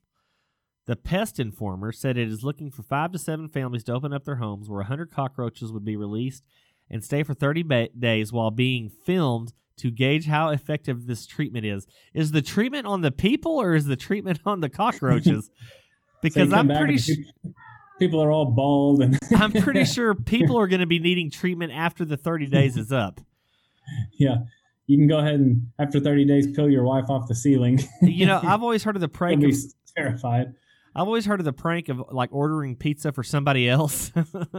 The 0.85 0.95
Pest 0.95 1.39
Informer 1.39 1.91
said 1.91 2.17
it 2.17 2.27
is 2.27 2.43
looking 2.43 2.71
for 2.71 2.81
five 2.83 3.11
to 3.11 3.19
seven 3.19 3.47
families 3.49 3.83
to 3.85 3.93
open 3.93 4.13
up 4.13 4.25
their 4.25 4.35
homes 4.37 4.67
where 4.69 4.79
100 4.79 5.11
cockroaches 5.11 5.71
would 5.71 5.85
be 5.85 5.95
released 5.95 6.43
and 6.89 7.03
stay 7.03 7.23
for 7.23 7.33
30 7.33 7.63
ba- 7.63 7.89
days 7.97 8.33
while 8.33 8.51
being 8.51 8.89
filmed 8.89 9.53
to 9.77 9.89
gauge 9.91 10.25
how 10.25 10.49
effective 10.49 11.05
this 11.07 11.25
treatment 11.25 11.65
is. 11.65 11.87
Is 12.13 12.31
the 12.31 12.41
treatment 12.41 12.85
on 12.87 13.01
the 13.01 13.11
people 13.11 13.53
or 13.61 13.73
is 13.75 13.85
the 13.85 13.95
treatment 13.95 14.39
on 14.45 14.59
the 14.61 14.69
cockroaches? 14.69 15.49
Because 16.21 16.51
come 16.51 16.69
I'm 16.69 16.77
pretty 16.77 16.99
sure. 16.99 17.15
people- 17.99 18.21
are 18.21 18.31
all 18.31 18.45
bald 18.51 19.01
and 19.01 19.17
I'm 19.35 19.51
pretty 19.51 19.85
sure 19.85 20.13
people 20.13 20.55
are 20.59 20.67
going 20.67 20.81
to 20.81 20.85
be 20.85 20.99
needing 20.99 21.31
treatment 21.31 21.71
after 21.71 22.05
the 22.05 22.15
30 22.15 22.45
days 22.45 22.77
is 22.77 22.91
up. 22.91 23.19
yeah. 24.19 24.35
You 24.85 24.97
can 24.99 25.07
go 25.07 25.17
ahead 25.17 25.35
and 25.39 25.71
after 25.79 25.99
30 25.99 26.25
days 26.25 26.45
peel 26.55 26.69
your 26.69 26.83
wife 26.83 27.09
off 27.09 27.27
the 27.27 27.33
ceiling. 27.33 27.79
You 28.03 28.27
know, 28.27 28.39
I've 28.43 28.61
always 28.61 28.83
heard 28.83 28.95
of 28.95 29.01
the 29.01 29.07
prank 29.07 29.43
of 29.43 29.55
terrified. 29.97 30.53
I've 30.95 31.08
always 31.08 31.25
heard 31.25 31.39
of 31.39 31.45
the 31.45 31.54
prank 31.54 31.89
of 31.89 32.04
like 32.12 32.30
ordering 32.34 32.75
pizza 32.75 33.12
for 33.12 33.23
somebody 33.23 33.69
else. 33.69 34.12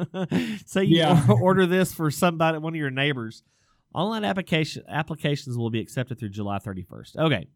Say 0.66 0.84
you 0.84 0.98
Yeah. 0.98 1.26
order 1.40 1.66
this 1.66 1.92
for 1.92 2.10
somebody, 2.10 2.58
one 2.58 2.72
of 2.72 2.78
your 2.78 2.90
neighbors. 2.90 3.42
Online 3.94 4.24
application 4.24 4.84
applications 4.88 5.58
will 5.58 5.68
be 5.70 5.80
accepted 5.80 6.18
through 6.18 6.30
July 6.30 6.58
31st. 6.58 7.16
Okay. 7.16 7.46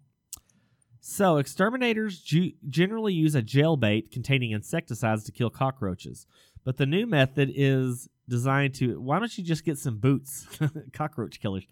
So 1.01 1.39
exterminators 1.39 2.19
ju- 2.21 2.53
generally 2.69 3.15
use 3.15 3.35
a 3.35 3.43
gel 3.43 3.77
bait 3.77 4.11
containing 4.11 4.51
insecticides 4.51 5.25
to 5.25 5.33
kill 5.33 5.51
cockroaches, 5.51 6.27
but 6.65 6.77
the 6.77 6.85
new 6.87 7.07
method 7.07 7.51
is 7.55 8.09
designed 8.29 8.75
to. 8.75 9.01
Why 9.01 9.19
don't 9.21 9.39
you 9.39 9.45
just 9.45 9.65
get 9.65 9.79
some 9.79 9.99
boots, 9.99 10.47
cockroach 10.93 11.41
killers? 11.41 11.65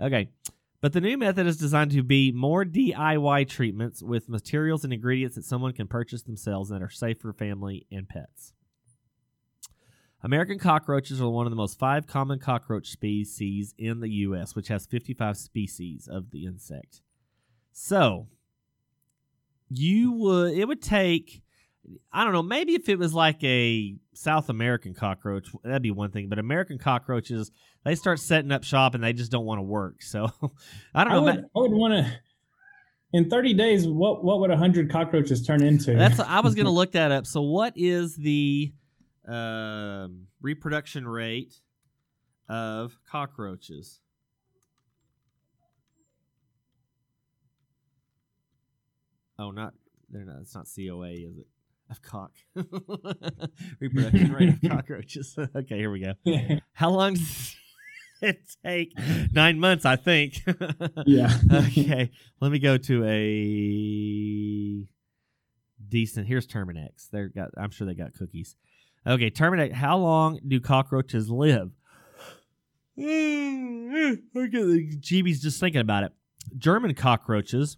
Okay. 0.00 0.30
But 0.80 0.92
the 0.92 1.00
new 1.00 1.18
method 1.18 1.46
is 1.46 1.56
designed 1.56 1.90
to 1.92 2.02
be 2.02 2.30
more 2.30 2.64
DIY 2.64 3.48
treatments 3.48 4.02
with 4.02 4.28
materials 4.28 4.84
and 4.84 4.92
ingredients 4.92 5.34
that 5.34 5.44
someone 5.44 5.72
can 5.72 5.88
purchase 5.88 6.22
themselves 6.22 6.70
that 6.70 6.82
are 6.82 6.90
safe 6.90 7.20
for 7.20 7.32
family 7.32 7.86
and 7.90 8.08
pets. 8.08 8.52
American 10.22 10.58
cockroaches 10.58 11.20
are 11.20 11.28
one 11.28 11.46
of 11.46 11.50
the 11.50 11.56
most 11.56 11.78
five 11.78 12.06
common 12.06 12.38
cockroach 12.38 12.90
species 12.90 13.74
in 13.78 14.00
the 14.00 14.08
U.S., 14.08 14.54
which 14.54 14.68
has 14.68 14.86
55 14.86 15.36
species 15.36 16.08
of 16.08 16.30
the 16.30 16.44
insect. 16.44 17.02
So, 17.72 18.28
you 19.68 20.12
would 20.12 20.52
it 20.54 20.66
would 20.66 20.82
take 20.82 21.42
I 22.12 22.24
don't 22.24 22.32
know, 22.32 22.42
maybe 22.42 22.74
if 22.74 22.88
it 22.88 22.98
was 22.98 23.14
like 23.14 23.42
a 23.42 23.96
South 24.12 24.48
American 24.48 24.94
cockroach, 24.94 25.48
that'd 25.62 25.82
be 25.82 25.90
one 25.90 26.10
thing. 26.10 26.28
But 26.28 26.38
American 26.38 26.78
cockroaches, 26.78 27.50
they 27.88 27.94
start 27.94 28.20
setting 28.20 28.52
up 28.52 28.64
shop 28.64 28.94
and 28.94 29.02
they 29.02 29.12
just 29.14 29.30
don't 29.32 29.46
want 29.46 29.58
to 29.58 29.62
work. 29.62 30.02
So 30.02 30.30
I 30.94 31.04
don't 31.04 31.12
I 31.12 31.16
know. 31.16 31.22
would, 31.22 31.34
ma- 31.36 31.40
I 31.56 31.58
would 31.60 31.72
want 31.72 31.94
to. 32.06 32.12
in 33.14 33.30
30 33.30 33.54
days, 33.54 33.86
what 33.88 34.22
what 34.24 34.40
would 34.40 34.50
100 34.50 34.90
cockroaches 34.90 35.46
turn 35.46 35.62
into? 35.62 35.94
That's 35.94 36.20
I 36.20 36.40
was 36.40 36.54
gonna 36.54 36.70
look 36.80 36.92
that 36.92 37.10
up. 37.12 37.26
So 37.26 37.40
what 37.42 37.72
is 37.76 38.14
the 38.16 38.72
um, 39.26 40.26
reproduction 40.42 41.08
rate 41.08 41.54
of 42.48 42.96
cockroaches? 43.10 44.00
Oh, 49.38 49.50
not 49.50 49.72
they're 50.10 50.24
not. 50.24 50.36
It's 50.42 50.54
not 50.54 50.66
COA, 50.74 51.10
is 51.10 51.38
it? 51.38 51.46
Of 51.90 52.02
cock 52.02 52.32
reproduction 53.80 54.32
rate 54.32 54.48
of 54.62 54.70
cockroaches. 54.70 55.38
okay, 55.56 55.78
here 55.78 55.90
we 55.90 56.00
go. 56.00 56.12
How 56.72 56.90
long 56.90 57.14
does 57.14 57.56
take? 58.64 58.92
Nine 59.32 59.58
months, 59.60 59.84
I 59.84 59.96
think. 59.96 60.42
yeah. 61.06 61.32
okay, 61.52 62.10
let 62.40 62.52
me 62.52 62.58
go 62.58 62.76
to 62.76 63.04
a 63.04 64.86
decent. 65.88 66.26
Here's 66.26 66.46
Terminix. 66.46 67.10
They 67.10 67.26
got. 67.28 67.50
I'm 67.56 67.70
sure 67.70 67.86
they 67.86 67.94
got 67.94 68.14
cookies. 68.14 68.56
Okay, 69.06 69.30
Terminate. 69.30 69.72
How 69.72 69.96
long 69.98 70.40
do 70.46 70.60
cockroaches 70.60 71.30
live? 71.30 71.70
I 72.98 74.16
get 74.34 74.52
the 74.52 74.96
GB's 74.98 75.40
just 75.40 75.60
thinking 75.60 75.80
about 75.80 76.04
it. 76.04 76.12
German 76.56 76.94
cockroaches. 76.94 77.76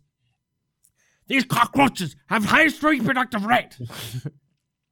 These 1.27 1.45
cockroaches 1.45 2.17
have 2.27 2.45
highest 2.45 2.83
reproductive 2.83 3.45
rate. 3.45 3.79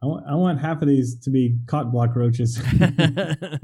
I 0.01 0.07
want, 0.07 0.27
I 0.29 0.35
want 0.37 0.61
half 0.61 0.81
of 0.81 0.87
these 0.87 1.17
to 1.21 1.31
be 1.31 1.59
cock 1.67 1.91
block 1.91 2.15
roaches. 2.15 2.61
uh, 2.81 3.59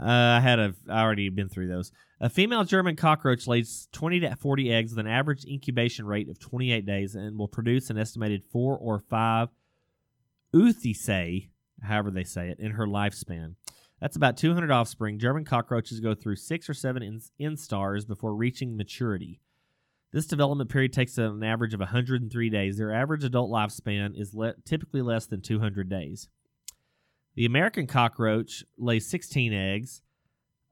I 0.00 0.40
had 0.40 0.60
a. 0.60 0.74
I 0.88 1.02
already 1.02 1.28
been 1.28 1.48
through 1.48 1.66
those. 1.66 1.90
A 2.20 2.30
female 2.30 2.62
German 2.62 2.94
cockroach 2.94 3.48
lays 3.48 3.88
20 3.92 4.20
to 4.20 4.36
40 4.36 4.72
eggs 4.72 4.92
with 4.92 5.00
an 5.04 5.10
average 5.10 5.44
incubation 5.44 6.06
rate 6.06 6.28
of 6.28 6.38
28 6.38 6.86
days 6.86 7.14
and 7.16 7.36
will 7.36 7.48
produce 7.48 7.90
an 7.90 7.98
estimated 7.98 8.44
four 8.50 8.78
or 8.78 9.00
five 9.00 9.48
oothecae, 10.54 11.48
however 11.82 12.10
they 12.10 12.24
say 12.24 12.48
it, 12.48 12.60
in 12.60 12.72
her 12.72 12.86
lifespan. 12.86 13.56
That's 14.00 14.16
about 14.16 14.36
200 14.36 14.70
offspring. 14.70 15.18
German 15.18 15.44
cockroaches 15.44 16.00
go 16.00 16.14
through 16.14 16.36
six 16.36 16.70
or 16.70 16.74
seven 16.74 17.02
in- 17.02 17.20
instars 17.40 18.06
before 18.06 18.34
reaching 18.34 18.76
maturity. 18.76 19.40
This 20.12 20.26
development 20.26 20.70
period 20.70 20.92
takes 20.92 21.18
an 21.18 21.42
average 21.42 21.74
of 21.74 21.80
103 21.80 22.50
days. 22.50 22.78
Their 22.78 22.92
average 22.92 23.24
adult 23.24 23.50
lifespan 23.50 24.18
is 24.18 24.34
le- 24.34 24.54
typically 24.64 25.02
less 25.02 25.26
than 25.26 25.40
200 25.42 25.88
days. 25.88 26.28
The 27.34 27.44
American 27.44 27.86
cockroach 27.86 28.64
lays 28.78 29.06
16 29.08 29.52
eggs, 29.52 30.02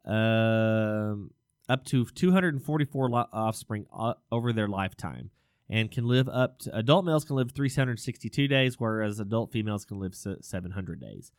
um, 0.07 1.31
up 1.69 1.85
to 1.87 2.07
244 2.07 3.11
lo- 3.11 3.27
offspring 3.33 3.87
uh, 3.95 4.15
over 4.33 4.53
their 4.53 4.69
lifetime, 4.69 5.31
and 5.69 5.91
can 5.91 6.07
live 6.07 6.29
up 6.29 6.61
to 6.61 6.75
adult 6.75 7.05
males 7.05 7.25
can 7.25 7.37
live 7.37 7.53
362 7.53 8.49
days, 8.49 8.77
whereas 8.79 9.21
adult 9.21 9.53
females 9.53 9.85
can 9.85 9.99
live 9.99 10.15
700 10.15 11.01
days. 11.01 11.33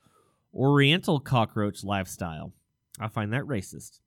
Oriental 0.54 1.20
cockroach 1.20 1.84
lifestyle. 1.84 2.54
I 3.00 3.08
find 3.08 3.34
that 3.34 3.44
racist. 3.44 4.00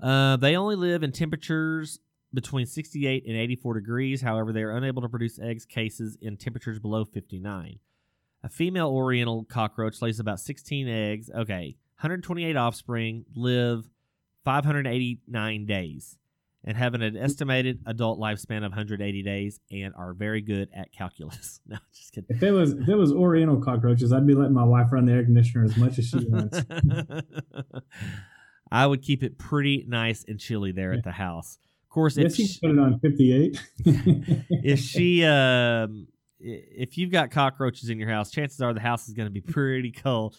Uh, 0.00 0.36
they 0.36 0.56
only 0.56 0.76
live 0.76 1.02
in 1.02 1.12
temperatures 1.12 2.00
between 2.34 2.66
68 2.66 3.24
and 3.26 3.36
84 3.36 3.74
degrees. 3.74 4.22
However, 4.22 4.52
they 4.52 4.62
are 4.62 4.76
unable 4.76 5.02
to 5.02 5.08
produce 5.08 5.38
eggs 5.38 5.64
cases 5.64 6.16
in 6.20 6.36
temperatures 6.36 6.78
below 6.78 7.04
59. 7.04 7.78
A 8.42 8.48
female 8.48 8.88
oriental 8.88 9.44
cockroach 9.44 10.02
lays 10.02 10.20
about 10.20 10.40
16 10.40 10.88
eggs. 10.88 11.30
Okay, 11.30 11.76
128 11.98 12.56
offspring, 12.56 13.24
live 13.34 13.88
589 14.44 15.66
days, 15.66 16.18
and 16.62 16.76
have 16.76 16.94
an 16.94 17.00
mm. 17.00 17.20
estimated 17.20 17.80
adult 17.86 18.20
lifespan 18.20 18.58
of 18.58 18.70
180 18.70 19.22
days, 19.22 19.58
and 19.72 19.94
are 19.96 20.12
very 20.12 20.42
good 20.42 20.68
at 20.74 20.92
calculus. 20.92 21.60
no, 21.66 21.78
just 21.92 22.12
kidding. 22.12 22.36
if 22.36 22.42
it 22.42 22.52
was 22.52 22.72
if 22.72 22.88
it 22.88 22.94
was 22.94 23.12
Oriental 23.12 23.60
cockroaches, 23.60 24.12
I'd 24.12 24.26
be 24.26 24.34
letting 24.34 24.54
my 24.54 24.64
wife 24.64 24.92
run 24.92 25.06
the 25.06 25.12
air 25.12 25.24
conditioner 25.24 25.64
as 25.64 25.76
much 25.76 25.98
as 25.98 26.08
she 26.08 26.24
wants. 26.28 26.60
I 28.70 28.86
would 28.86 29.02
keep 29.02 29.22
it 29.22 29.38
pretty 29.38 29.84
nice 29.88 30.24
and 30.26 30.38
chilly 30.38 30.72
there 30.72 30.92
at 30.92 31.04
the 31.04 31.12
house. 31.12 31.58
Course, 31.96 32.18
if 32.18 32.24
Yes, 32.24 32.38
you 32.38 32.46
sh- 32.46 32.60
put 32.60 32.70
it 32.72 32.78
on 32.78 33.00
58. 33.00 33.58
if 34.62 34.78
she 34.80 35.24
um 35.24 36.08
if 36.38 36.98
you've 36.98 37.10
got 37.10 37.30
cockroaches 37.30 37.88
in 37.88 37.98
your 37.98 38.10
house, 38.10 38.30
chances 38.30 38.60
are 38.60 38.74
the 38.74 38.80
house 38.80 39.08
is 39.08 39.14
going 39.14 39.26
to 39.26 39.32
be 39.32 39.40
pretty 39.52 39.92
cold. 39.92 40.36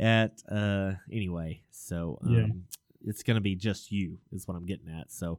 At 0.00 0.42
uh 0.50 0.94
anyway, 1.12 1.62
so 1.70 2.18
um, 2.24 2.34
Yeah. 2.34 2.46
it's 3.10 3.22
going 3.22 3.36
to 3.36 3.40
be 3.40 3.54
just 3.54 3.92
you 3.92 4.18
is 4.32 4.48
what 4.48 4.56
I'm 4.56 4.66
getting 4.66 4.88
at. 4.88 5.12
So 5.12 5.38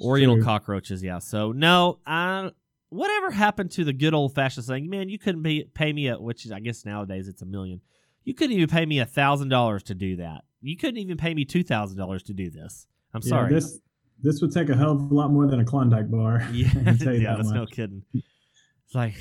Oriental 0.00 0.42
cockroaches, 0.42 1.00
yeah. 1.00 1.20
So 1.20 1.52
no, 1.52 2.00
I 2.04 2.50
whatever 2.88 3.30
happened 3.30 3.70
to 3.72 3.84
the 3.84 3.92
good 3.92 4.14
old 4.14 4.34
fashioned 4.34 4.66
saying, 4.66 4.90
man, 4.90 5.08
you 5.08 5.18
couldn't 5.20 5.44
pay, 5.44 5.62
pay 5.62 5.92
me 5.92 6.08
a 6.08 6.16
which 6.18 6.44
is 6.44 6.50
I 6.50 6.58
guess 6.58 6.84
nowadays 6.84 7.28
it's 7.28 7.42
a 7.42 7.46
million. 7.46 7.80
You 8.24 8.34
couldn't 8.34 8.56
even 8.56 8.68
pay 8.68 8.84
me 8.84 8.98
a 8.98 9.06
thousand 9.06 9.48
dollars 9.48 9.84
to 9.84 9.94
do 9.94 10.16
that. 10.16 10.42
You 10.60 10.76
couldn't 10.76 10.98
even 10.98 11.16
pay 11.18 11.34
me 11.34 11.44
two 11.44 11.62
thousand 11.62 11.98
dollars 11.98 12.24
to 12.24 12.32
do 12.34 12.50
this. 12.50 12.88
I'm 13.14 13.22
Yeah, 13.22 13.28
sorry. 13.30 13.54
this 13.54 13.78
this 14.22 14.40
would 14.40 14.52
take 14.52 14.68
a 14.68 14.76
hell 14.76 14.92
of 14.92 15.10
a 15.10 15.14
lot 15.14 15.30
more 15.30 15.46
than 15.46 15.60
a 15.60 15.64
Klondike 15.64 16.10
bar. 16.10 16.46
Yeah, 16.52 16.68
I 16.68 16.72
can 16.84 16.98
tell 16.98 17.14
you 17.14 17.20
yeah, 17.20 17.30
that 17.32 17.36
that's 17.38 17.50
no 17.50 17.60
much. 17.60 17.70
kidding. 17.72 18.02
It's 18.14 18.94
like 18.94 19.14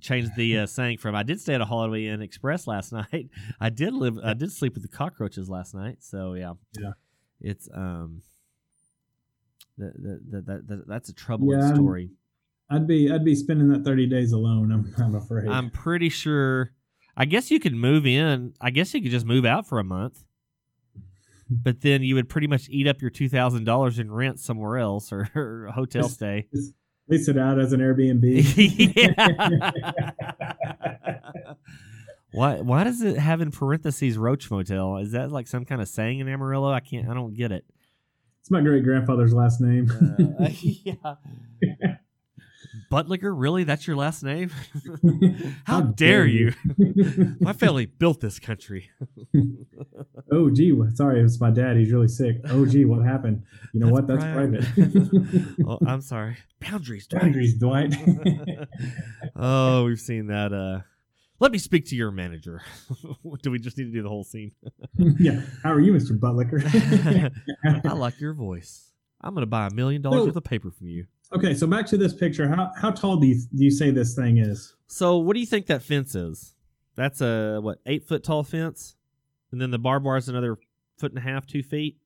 change 0.00 0.28
the 0.36 0.58
uh, 0.58 0.66
saying 0.66 0.98
from 0.98 1.14
I 1.14 1.22
did 1.22 1.40
stay 1.40 1.54
at 1.54 1.60
a 1.60 1.64
Holiday 1.64 2.06
Inn 2.08 2.22
Express 2.22 2.66
last 2.66 2.92
night. 3.12 3.28
I 3.60 3.70
did 3.70 3.94
live. 3.94 4.18
I 4.22 4.34
did 4.34 4.52
sleep 4.52 4.74
with 4.74 4.82
the 4.82 4.88
cockroaches 4.96 5.48
last 5.48 5.74
night. 5.74 5.98
So 6.00 6.34
yeah, 6.34 6.52
Yeah. 6.78 6.92
It's 7.40 7.68
um, 7.74 8.22
that 9.78 9.92
that 10.30 10.46
that, 10.46 10.68
that 10.68 10.88
that's 10.88 11.08
a 11.08 11.14
troubling 11.14 11.58
Yeah, 11.58 11.74
story. 11.74 12.10
I'd 12.70 12.86
be 12.86 13.10
I'd 13.10 13.24
be 13.24 13.34
spending 13.34 13.68
that 13.68 13.84
30 13.84 14.06
days 14.06 14.32
alone. 14.32 14.70
I'm 14.72 14.94
I'm 15.04 15.14
afraid. 15.14 15.48
I'm 15.48 15.70
pretty 15.70 16.08
sure. 16.08 16.72
I 17.16 17.24
guess 17.26 17.50
you 17.50 17.60
could 17.60 17.74
move 17.74 18.06
in. 18.06 18.54
I 18.60 18.70
guess 18.70 18.94
you 18.94 19.02
could 19.02 19.10
just 19.10 19.26
move 19.26 19.44
out 19.44 19.66
for 19.68 19.78
a 19.78 19.84
month. 19.84 20.24
But 21.62 21.80
then 21.80 22.02
you 22.02 22.14
would 22.14 22.28
pretty 22.28 22.46
much 22.46 22.68
eat 22.68 22.86
up 22.86 23.00
your 23.00 23.10
two 23.10 23.28
thousand 23.28 23.64
dollars 23.64 23.98
in 23.98 24.10
rent 24.10 24.40
somewhere 24.40 24.78
else 24.78 25.12
or, 25.12 25.28
or 25.34 25.70
hotel 25.74 26.02
Just- 26.02 26.14
stay. 26.14 26.48
Lease 27.08 27.28
it 27.28 27.36
out 27.36 27.58
as 27.58 27.72
an 27.72 27.80
Airbnb. 27.80 28.22
why 32.32 32.60
why 32.60 32.84
does 32.84 33.02
it 33.02 33.18
have 33.18 33.40
in 33.40 33.50
parentheses 33.50 34.16
Roach 34.16 34.50
Motel? 34.50 34.98
Is 34.98 35.12
that 35.12 35.30
like 35.32 35.46
some 35.48 35.64
kind 35.64 35.82
of 35.82 35.88
saying 35.88 36.20
in 36.20 36.28
Amarillo? 36.28 36.70
I 36.70 36.80
can't 36.80 37.08
I 37.08 37.14
don't 37.14 37.34
get 37.34 37.50
it. 37.52 37.64
it's 38.40 38.50
my 38.50 38.60
great 38.60 38.84
grandfather's 38.84 39.34
last 39.34 39.60
name. 39.60 39.90
Uh, 40.40 40.48
yeah. 40.62 40.94
Buttlicker, 42.92 43.32
really? 43.34 43.64
That's 43.64 43.86
your 43.86 43.96
last 43.96 44.22
name? 44.22 44.50
How, 45.64 45.80
dare 45.80 46.26
you? 46.26 46.52
My 47.40 47.54
family 47.54 47.86
built 47.86 48.20
this 48.20 48.38
country. 48.38 48.90
oh 50.32 50.50
gee, 50.50 50.78
sorry, 50.92 51.22
it's 51.22 51.40
my 51.40 51.50
dad. 51.50 51.78
He's 51.78 51.90
really 51.90 52.08
sick. 52.08 52.36
Oh 52.50 52.66
gee, 52.66 52.84
what 52.84 53.02
happened? 53.02 53.44
You 53.72 53.80
know 53.80 53.88
what? 53.88 54.06
That's 54.06 54.22
private. 54.22 54.64
private. 54.74 55.66
oh, 55.66 55.78
I'm 55.86 56.02
sorry. 56.02 56.36
Boundaries, 56.60 57.06
Dwight. 57.06 57.22
Boundaries, 57.22 57.54
Dwight. 57.54 57.94
oh, 59.36 59.84
we've 59.86 59.98
seen 59.98 60.26
that. 60.26 60.52
Uh, 60.52 60.80
let 61.40 61.50
me 61.50 61.56
speak 61.56 61.86
to 61.86 61.96
your 61.96 62.10
manager. 62.10 62.60
do 63.42 63.50
we 63.50 63.58
just 63.58 63.78
need 63.78 63.84
to 63.84 63.92
do 63.92 64.02
the 64.02 64.10
whole 64.10 64.24
scene? 64.24 64.52
yeah. 64.98 65.40
How 65.62 65.72
are 65.72 65.80
you, 65.80 65.94
Mr. 65.94 66.12
Buttlicker? 66.12 67.32
I 67.86 67.92
like 67.94 68.20
your 68.20 68.34
voice. 68.34 68.90
I'm 69.22 69.34
going 69.34 69.42
to 69.42 69.50
buy 69.50 69.68
a 69.68 69.70
million 69.70 70.02
dollars 70.02 70.26
worth 70.26 70.36
of 70.36 70.44
paper 70.44 70.70
from 70.70 70.88
you. 70.88 71.06
Okay, 71.34 71.54
so 71.54 71.66
back 71.66 71.86
to 71.86 71.96
this 71.96 72.14
picture. 72.14 72.48
How 72.48 72.70
how 72.76 72.90
tall 72.90 73.16
do 73.16 73.26
you 73.26 73.40
do 73.54 73.64
you 73.64 73.70
say 73.70 73.90
this 73.90 74.14
thing 74.14 74.38
is? 74.38 74.74
So, 74.86 75.18
what 75.18 75.34
do 75.34 75.40
you 75.40 75.46
think 75.46 75.66
that 75.66 75.82
fence 75.82 76.14
is? 76.14 76.54
That's 76.94 77.20
a 77.20 77.60
what 77.60 77.78
eight 77.86 78.06
foot 78.06 78.24
tall 78.24 78.42
fence, 78.42 78.96
and 79.50 79.60
then 79.60 79.70
the 79.70 79.78
barbed 79.78 80.04
wire 80.04 80.18
is 80.18 80.28
another 80.28 80.58
foot 80.98 81.12
and 81.12 81.18
a 81.18 81.22
half, 81.22 81.46
two 81.46 81.62
feet. 81.62 81.98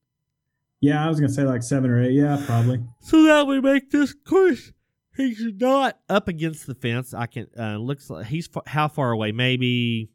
Yeah, 0.81 1.05
I 1.05 1.09
was 1.09 1.19
gonna 1.19 1.33
say 1.33 1.45
like 1.45 1.63
seven 1.63 1.91
or 1.91 2.03
eight. 2.03 2.13
Yeah, 2.13 2.41
probably. 2.47 2.83
So 3.01 3.25
that 3.25 3.47
would 3.47 3.65
make 3.65 3.91
this 3.91 4.15
course. 4.15 4.73
He's 5.17 5.43
not 5.59 5.99
up 6.09 6.29
against 6.29 6.67
the 6.67 6.75
fence. 6.75 7.15
I 7.15 7.27
can 7.27 7.47
uh, 7.59 7.77
looks 7.77 8.11
like 8.11 8.27
he's 8.27 8.49
how 8.67 8.89
far 8.89 9.11
away? 9.13 9.33
Maybe 9.33 10.11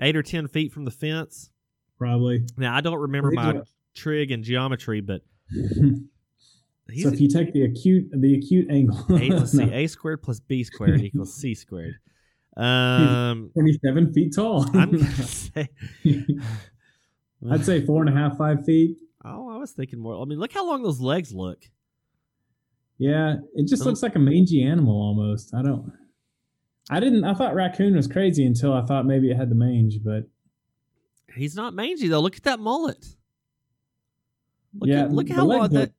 eight 0.00 0.16
or 0.16 0.22
ten 0.22 0.46
feet 0.46 0.72
from 0.72 0.84
the 0.84 0.90
fence. 0.90 1.50
Probably. 1.98 2.44
Now 2.56 2.74
I 2.74 2.80
don't 2.80 2.98
remember 3.00 3.30
my 3.30 3.62
trig 3.94 4.30
and 4.30 4.44
geometry, 4.44 5.00
but 5.00 5.22
he's 6.90 7.04
so 7.04 7.10
if 7.10 7.20
you 7.20 7.28
take 7.28 7.52
the 7.52 7.64
acute 7.64 8.08
the 8.12 8.34
acute 8.36 8.70
angle, 8.70 8.98
a, 9.10 9.12
let's 9.30 9.52
see, 9.52 9.70
a 9.72 9.86
squared 9.86 10.22
plus 10.22 10.40
b 10.40 10.64
squared 10.64 11.00
equals 11.00 11.34
c 11.34 11.54
squared. 11.54 11.94
Um, 12.56 13.50
twenty-seven 13.54 14.12
feet 14.12 14.34
tall. 14.34 14.64
I'm 14.76 14.92
gonna 14.92 15.04
say. 15.10 15.68
I'd 17.50 17.64
say 17.64 17.84
four 17.84 18.02
and 18.04 18.10
a 18.14 18.18
half, 18.18 18.36
five 18.36 18.64
feet. 18.64 18.98
Oh, 19.24 19.48
I 19.48 19.56
was 19.56 19.72
thinking 19.72 19.98
more. 20.00 20.20
I 20.20 20.24
mean, 20.26 20.38
look 20.38 20.52
how 20.52 20.66
long 20.66 20.82
those 20.82 21.00
legs 21.00 21.32
look. 21.32 21.64
Yeah, 22.98 23.36
it 23.54 23.66
just 23.68 23.84
looks 23.84 24.02
like 24.02 24.14
a 24.16 24.18
mangy 24.18 24.62
animal 24.62 24.94
almost. 24.94 25.54
I 25.54 25.62
don't. 25.62 25.92
I 26.90 27.00
didn't. 27.00 27.24
I 27.24 27.34
thought 27.34 27.54
raccoon 27.54 27.96
was 27.96 28.06
crazy 28.06 28.44
until 28.44 28.72
I 28.74 28.82
thought 28.84 29.06
maybe 29.06 29.30
it 29.30 29.36
had 29.36 29.48
the 29.50 29.54
mange, 29.54 29.98
but 30.04 30.24
He's 31.34 31.54
not 31.56 31.72
mangy 31.74 32.08
though. 32.08 32.20
Look 32.20 32.36
at 32.36 32.42
that 32.42 32.60
mullet. 32.60 33.04
Look 34.78 34.88
Yeah, 34.88 35.04
at, 35.04 35.12
look 35.12 35.28
how 35.30 35.46
long 35.46 35.68
that. 35.70 35.92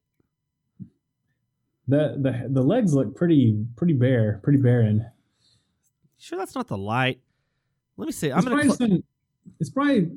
The 1.87 2.17
the 2.19 2.47
the 2.49 2.61
legs 2.63 2.93
look 2.93 3.15
pretty 3.15 3.65
pretty 3.75 3.93
bare, 3.93 4.39
pretty 4.43 4.59
barren. 4.59 5.05
Sure, 6.17 6.37
that's 6.39 6.55
not 6.55 6.67
the 6.67 6.77
light. 6.77 7.19
Let 7.97 8.05
me 8.05 8.11
see. 8.13 8.31
I'm 8.31 8.37
It's 8.39 8.45
gonna. 8.47 8.55
probably, 8.63 8.75
cl- 8.77 8.89
some, 8.89 9.03
it's 9.59 9.69
probably 9.69 10.11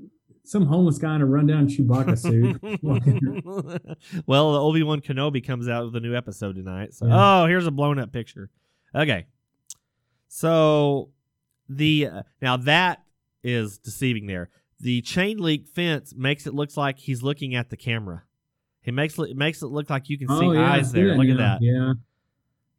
some 0.44 0.66
homeless 0.66 0.98
guy 0.98 1.16
in 1.16 1.22
a 1.22 1.26
rundown 1.26 1.66
Chewbacca 1.68 2.16
suit. 2.16 2.62
well, 4.26 4.52
the 4.52 4.60
Obi 4.60 4.82
Wan 4.84 5.00
Kenobi 5.00 5.44
comes 5.44 5.68
out 5.68 5.84
with 5.86 5.96
a 5.96 6.00
new 6.00 6.14
episode 6.14 6.54
tonight. 6.54 6.94
So, 6.94 7.06
Yeah. 7.06 7.42
oh, 7.42 7.46
here's 7.46 7.66
a 7.66 7.72
blown 7.72 7.98
up 7.98 8.12
picture. 8.12 8.50
Okay, 8.94 9.26
so 10.28 11.10
the 11.68 12.06
uh, 12.06 12.22
now 12.40 12.56
that 12.58 13.02
is 13.42 13.78
deceiving. 13.78 14.26
There, 14.26 14.50
the 14.80 15.00
chain 15.02 15.38
link 15.38 15.66
fence 15.66 16.14
makes 16.16 16.46
it 16.46 16.54
looks 16.54 16.76
like 16.76 16.98
he's 16.98 17.22
looking 17.22 17.54
at 17.54 17.70
the 17.70 17.76
camera. 17.76 18.22
He 18.86 18.92
makes 18.92 19.18
it 19.18 19.36
makes 19.36 19.62
it 19.62 19.66
look 19.66 19.90
like 19.90 20.08
you 20.08 20.16
can 20.16 20.28
see 20.28 20.34
oh, 20.34 20.52
yeah, 20.52 20.72
eyes 20.74 20.92
there. 20.92 21.16
Look 21.16 21.28
at 21.28 21.38
that. 21.38 21.58
Yeah. 21.60 21.94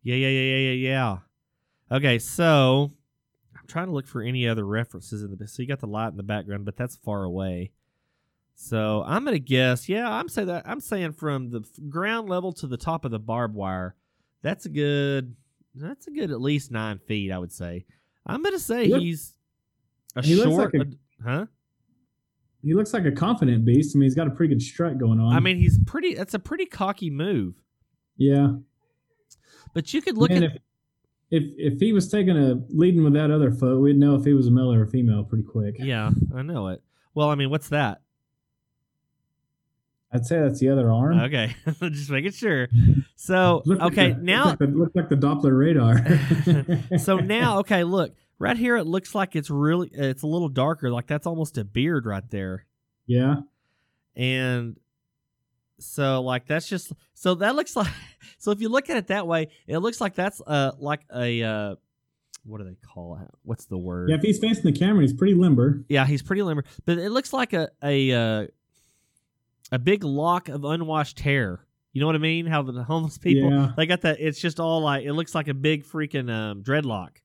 Yeah, 0.04 0.16
yeah, 0.16 0.30
yeah, 0.30 0.56
yeah, 0.56 0.72
yeah, 0.72 1.18
yeah. 1.92 1.98
Okay, 1.98 2.18
so 2.18 2.94
I'm 3.54 3.68
trying 3.68 3.88
to 3.88 3.92
look 3.92 4.08
for 4.08 4.22
any 4.22 4.48
other 4.48 4.66
references 4.66 5.22
in 5.22 5.36
the. 5.38 5.48
So 5.50 5.62
you 5.62 5.68
got 5.68 5.82
the 5.82 5.86
light 5.88 6.08
in 6.08 6.16
the 6.16 6.24
background, 6.24 6.64
but 6.64 6.78
that's 6.78 6.96
far 6.96 7.26
away. 7.26 7.72
So 8.56 9.04
I'm 9.06 9.26
gonna 9.26 9.38
guess. 9.38 9.90
Yeah, 9.90 10.10
I'm 10.10 10.30
saying 10.30 10.48
that. 10.48 10.64
I'm 10.66 10.80
saying 10.80 11.12
from 11.12 11.50
the 11.50 11.66
ground 11.90 12.30
level 12.30 12.54
to 12.54 12.68
the 12.68 12.78
top 12.78 13.04
of 13.04 13.12
the 13.12 13.20
barbed 13.20 13.54
wire. 13.54 13.94
That's 14.42 14.66
a 14.66 14.70
good. 14.70 15.36
That's 15.76 16.08
a 16.08 16.12
good 16.12 16.32
at 16.32 16.40
least 16.40 16.72
nine 16.72 17.00
feet. 17.00 17.34
I 17.34 17.38
would 17.38 17.52
say. 17.52 17.86
I'm 18.26 18.42
gonna 18.44 18.60
say 18.60 18.88
look- 18.88 19.02
he's 19.02 19.34
a 20.16 20.26
he 20.26 20.42
short. 20.42 20.74
like 20.74 20.86
a- 20.86 20.88
ad- 20.88 20.98
huh? 21.22 21.46
He 22.64 22.74
looks 22.74 22.94
like 22.94 23.06
a 23.06 23.12
confident 23.12 23.64
beast. 23.66 23.96
I 23.96 24.00
mean, 24.00 24.06
he's 24.08 24.16
got 24.16 24.28
a 24.28 24.32
pretty 24.32 24.54
good 24.54 24.62
strut 24.62 24.98
going 24.98 25.20
on. 25.20 25.34
I 25.34 25.40
mean, 25.40 25.58
he's 25.58 25.78
pretty. 25.86 26.16
That's 26.16 26.34
a 26.34 26.40
pretty 26.40 26.66
cocky 26.66 27.10
move. 27.10 27.56
yeah. 28.18 28.54
But 29.74 29.94
you 29.94 30.02
could 30.02 30.18
look 30.18 30.32
Man, 30.32 30.44
at. 30.44 30.52
if, 30.54 31.44
if 31.44 31.74
if 31.74 31.80
he 31.80 31.94
was 31.94 32.10
taking 32.10 32.36
a 32.36 32.56
leading 32.70 33.04
with 33.04 33.14
that 33.14 33.30
other 33.30 33.52
foot, 33.52 33.80
we'd 33.80 33.98
know 33.98 34.16
if 34.16 34.26
he 34.26 34.34
was 34.34 34.48
a 34.48 34.52
male 34.52 34.74
or 34.74 34.84
a 34.84 34.88
female 34.88 35.24
pretty 35.24 35.44
quick. 35.44 35.76
Yeah, 35.78 36.10
I 36.36 36.42
know 36.42 36.70
it. 36.70 36.82
Well, 37.14 37.30
I 37.30 37.36
mean, 37.36 37.50
what's 37.52 37.70
that? 37.70 38.02
I'd 40.12 40.26
say 40.26 40.40
that's 40.40 40.60
the 40.60 40.70
other 40.70 40.90
arm. 40.92 41.20
Okay, 41.20 41.56
just 41.82 42.10
making 42.10 42.32
sure. 42.32 42.70
So 43.20 43.64
Looked 43.66 43.82
like 43.82 43.92
okay, 43.92 44.12
the- 44.14 44.22
now 44.22 44.46
looked 44.46 44.62
like, 44.62 44.70
the, 44.72 44.92
like 44.96 45.10
the 45.10 45.16
Doppler 45.16 45.58
radar. 45.58 46.98
so 47.00 47.18
now 47.18 47.60
okay, 47.60 47.84
look 47.84 48.14
right 48.40 48.58
here. 48.58 48.78
It 48.78 48.86
looks 48.86 49.14
like 49.16 49.36
it's 49.36 49.50
really 49.50 49.90
it's 49.94 50.24
a 50.24 50.28
little 50.28 50.50
darker. 50.50 50.90
Like 50.92 51.08
that's 51.08 51.28
almost 51.28 51.58
a 51.58 51.64
beard 51.64 52.06
right 52.06 52.28
there, 52.30 52.66
yeah, 53.06 53.38
and 54.16 54.78
so 55.80 56.22
like 56.22 56.48
that's 56.48 56.68
just 56.68 56.92
so 57.14 57.36
that 57.36 57.56
looks 57.56 57.76
like 57.76 57.88
so 58.40 58.52
if 58.52 58.62
you 58.62 58.70
look 58.70 58.90
at 58.90 58.98
it 58.98 59.08
that 59.08 59.28
way, 59.28 59.50
it 59.68 59.78
looks 59.80 60.02
like 60.02 60.16
that's 60.16 60.42
uh 60.46 60.72
like 60.80 61.02
a 61.14 61.44
uh 61.44 61.76
what 62.46 62.60
do 62.60 62.64
they 62.64 62.76
call 62.76 63.20
it? 63.22 63.30
What's 63.44 63.66
the 63.66 63.78
word? 63.78 64.10
yeah. 64.10 64.16
If 64.16 64.22
he's 64.22 64.40
facing 64.40 64.64
the 64.64 64.72
camera, 64.72 65.02
he's 65.02 65.12
pretty 65.14 65.34
limber. 65.34 65.84
Yeah, 65.90 66.06
he's 66.06 66.22
pretty 66.22 66.44
limber, 66.44 66.64
but 66.86 66.98
it 66.98 67.10
looks 67.12 67.34
like 67.34 67.52
a 67.54 67.70
a 67.84 68.12
uh, 68.14 68.48
a 69.72 69.80
big 69.80 70.04
lock 70.06 70.48
of 70.50 70.64
unwashed 70.64 71.20
hair. 71.20 71.66
You 71.92 72.00
know 72.02 72.06
what 72.08 72.16
I 72.16 72.20
mean? 72.20 72.46
How 72.46 72.62
the 72.62 72.84
homeless 72.84 73.18
people 73.20 73.52
Yeah. 73.52 73.74
they 73.76 73.86
got 73.86 74.02
that. 74.02 74.18
It's 74.20 74.40
just 74.40 74.60
all 74.62 74.82
like 74.82 75.04
it 75.06 75.12
looks 75.14 75.36
like 75.36 75.48
a 75.50 75.54
big 75.54 75.84
freaking 75.86 76.32
um, 76.32 76.64
dreadlock, 76.64 77.18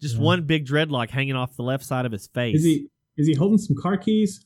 just 0.00 0.16
Yeah. 0.16 0.22
one 0.22 0.42
big 0.44 0.66
dreadlock 0.66 1.10
hanging 1.10 1.34
off 1.36 1.56
the 1.56 1.62
left 1.62 1.84
side 1.84 2.06
of 2.06 2.12
his 2.12 2.26
face. 2.26 2.56
Is 2.56 2.64
he 2.64 2.86
is 3.16 3.26
he 3.26 3.34
holding 3.34 3.58
some 3.58 3.76
car 3.76 3.96
keys? 3.96 4.44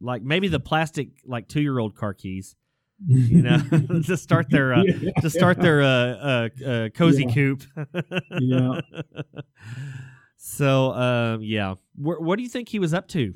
like 0.00 0.22
maybe 0.22 0.46
the 0.46 0.60
plastic 0.60 1.08
like 1.24 1.48
two 1.48 1.60
year 1.60 1.78
old 1.78 1.94
car 1.96 2.14
keys? 2.14 2.54
You 3.06 3.42
know, 3.42 3.58
to 4.06 4.16
start 4.16 4.50
their 4.50 4.74
uh, 4.74 4.82
Yeah. 4.84 5.10
to 5.20 5.30
start 5.30 5.60
their 5.60 5.82
uh, 5.82 5.86
uh, 5.86 6.48
uh, 6.66 6.88
cozy 6.90 7.24
Yeah. 7.24 7.34
coop. 7.34 7.62
Yeah. 8.40 8.80
So 10.40 10.92
um, 10.92 11.42
yeah, 11.42 11.74
Wh- 11.96 12.20
what 12.20 12.36
do 12.36 12.42
you 12.42 12.48
think 12.48 12.68
he 12.68 12.78
was 12.78 12.94
up 12.94 13.08
to? 13.08 13.34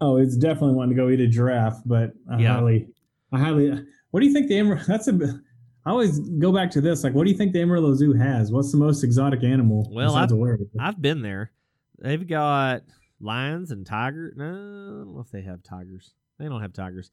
Oh, 0.00 0.16
it's 0.16 0.36
definitely 0.36 0.74
wanting 0.74 0.96
to 0.96 1.02
go 1.02 1.08
eat 1.08 1.20
a 1.20 1.26
giraffe, 1.26 1.80
but 1.86 2.12
I 2.30 2.40
Yeah. 2.40 2.54
highly, 2.54 2.88
I 3.32 3.38
highly. 3.38 3.84
What 4.10 4.20
do 4.20 4.26
you 4.26 4.32
think 4.32 4.48
the 4.48 4.58
emerald? 4.58 4.84
That's 4.86 5.08
a. 5.08 5.40
I 5.88 5.90
always 5.92 6.18
go 6.20 6.52
back 6.52 6.70
to 6.72 6.80
this. 6.82 7.02
Like, 7.02 7.14
what 7.14 7.24
do 7.24 7.30
you 7.30 7.36
think 7.36 7.52
the 7.54 7.62
Amarillo 7.62 7.94
Zoo 7.94 8.12
has? 8.12 8.52
What's 8.52 8.70
the 8.72 8.78
most 8.78 9.02
exotic 9.02 9.42
animal? 9.42 9.88
Well, 9.90 10.14
I've- 10.24 10.34
I've 10.78 11.00
been 11.00 11.22
there. 11.22 11.50
They've 11.98 12.26
got 12.26 12.82
lions 13.20 13.70
and 13.70 13.86
tigers. 13.86 14.34
No, 14.36 14.44
I 14.44 14.48
don't 14.50 15.14
know 15.14 15.20
if 15.20 15.30
they 15.30 15.42
have 15.42 15.62
tigers. 15.62 16.12
They 16.38 16.44
don't 16.46 16.60
have 16.60 16.72
tigers. 16.72 17.10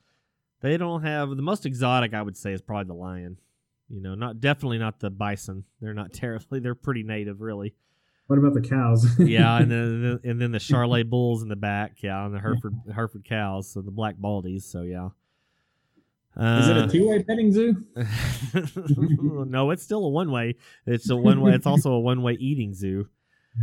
They 0.62 0.78
don't 0.78 1.04
have 1.04 1.30
the 1.30 1.42
most 1.42 1.66
exotic. 1.66 2.14
I 2.14 2.22
would 2.22 2.36
say 2.38 2.52
is 2.54 2.62
probably 2.62 2.88
the 2.88 2.94
lion. 3.00 3.40
You 3.90 4.02
know, 4.02 4.14
not 4.16 4.40
definitely 4.42 4.78
not 4.80 5.00
the 5.00 5.10
bison. 5.10 5.64
They're 5.80 5.94
not 5.94 6.12
terribly. 6.24 6.60
They're 6.60 6.76
pretty 6.76 7.04
native, 7.04 7.40
really. 7.42 7.76
What 8.28 8.40
about 8.40 8.56
the 8.56 8.62
cows? 8.62 9.08
Yeah, 9.20 9.58
and 9.60 9.72
then 9.72 10.20
and 10.24 10.42
then 10.42 10.52
the 10.52 10.58
Charolais 10.60 11.08
bulls 11.10 11.44
in 11.44 11.48
the 11.50 11.56
back. 11.56 12.02
Yeah, 12.04 12.26
and 12.26 12.34
the 12.34 12.40
Hereford 12.40 12.74
Hereford 12.94 13.24
cows. 13.24 13.70
So 13.72 13.82
the 13.82 13.92
black 13.92 14.18
baldies. 14.18 14.64
So 14.64 14.82
yeah. 14.82 15.10
Is 16.38 16.67
it 16.67 16.78
Uh, 16.78 16.86
a 16.86 16.89
two-way 16.89 17.24
petting 17.24 17.52
zoo? 17.52 17.86
no, 19.48 19.71
it's 19.71 19.84
still 19.84 20.06
a 20.06 20.10
one 20.10 20.32
way. 20.32 20.56
It's 20.86 21.10
a 21.10 21.15
one 21.15 21.41
way. 21.41 21.54
It's 21.54 21.65
also 21.65 21.93
a 21.93 22.00
one 22.00 22.21
way 22.21 22.34
eating 22.34 22.74
zoo. 22.74 23.08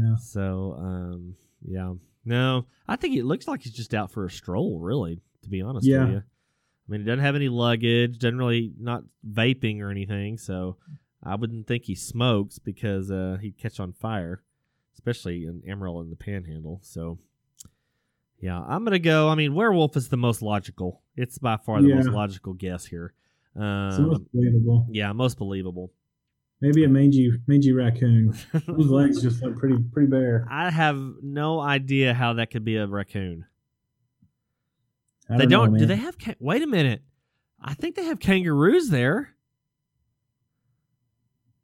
Yeah. 0.00 0.16
So, 0.16 0.74
um, 0.78 1.36
yeah, 1.66 1.92
no, 2.24 2.66
I 2.88 2.96
think 2.96 3.14
it 3.16 3.24
looks 3.24 3.46
like 3.46 3.62
he's 3.62 3.74
just 3.74 3.92
out 3.94 4.10
for 4.10 4.24
a 4.24 4.30
stroll. 4.30 4.78
Really, 4.78 5.20
to 5.42 5.48
be 5.50 5.60
honest 5.60 5.86
Yeah. 5.86 6.04
with 6.04 6.10
you. 6.14 6.16
I 6.18 6.90
mean, 6.90 7.00
he 7.02 7.06
doesn't 7.06 7.20
have 7.24 7.36
any 7.36 7.48
luggage. 7.48 8.18
Doesn't 8.18 8.38
really 8.38 8.72
not 8.78 9.04
vaping 9.30 9.80
or 9.80 9.90
anything. 9.90 10.38
So, 10.38 10.78
I 11.22 11.34
wouldn't 11.36 11.66
think 11.66 11.84
he 11.84 11.94
smokes 11.94 12.58
because 12.58 13.10
uh, 13.10 13.36
he'd 13.40 13.58
catch 13.58 13.78
on 13.80 13.92
fire, 13.92 14.42
especially 14.94 15.44
in 15.44 15.62
Amarillo 15.68 16.00
in 16.00 16.10
the 16.10 16.16
Panhandle. 16.16 16.80
So. 16.82 17.18
Yeah, 18.42 18.60
I'm 18.60 18.82
gonna 18.82 18.98
go. 18.98 19.28
I 19.28 19.36
mean, 19.36 19.54
werewolf 19.54 19.96
is 19.96 20.08
the 20.08 20.16
most 20.16 20.42
logical. 20.42 21.00
It's 21.16 21.38
by 21.38 21.58
far 21.58 21.80
the 21.80 21.94
most 21.94 22.08
logical 22.08 22.54
guess 22.54 22.84
here. 22.84 23.14
Um, 23.54 24.08
most 24.08 24.32
believable. 24.32 24.86
yeah, 24.90 25.12
most 25.12 25.38
believable. 25.38 25.92
Maybe 26.60 26.82
a 26.82 26.88
mangy 26.88 27.30
mangy 27.46 27.72
raccoon. 27.72 28.32
His 28.52 28.90
legs 28.90 29.22
just 29.22 29.42
look 29.42 29.56
pretty 29.56 29.76
pretty 29.92 30.08
bare. 30.08 30.44
I 30.50 30.70
have 30.70 31.00
no 31.22 31.60
idea 31.60 32.14
how 32.14 32.32
that 32.34 32.50
could 32.50 32.64
be 32.64 32.76
a 32.76 32.86
raccoon. 32.86 33.46
I 35.30 35.38
they 35.38 35.46
don't. 35.46 35.78
do 35.78 35.86
they 35.86 35.96
have? 35.96 36.16
Wait 36.40 36.62
a 36.62 36.66
minute. 36.66 37.02
I 37.60 37.74
think 37.74 37.94
they 37.94 38.06
have 38.06 38.18
kangaroos 38.18 38.90
there. 38.90 39.36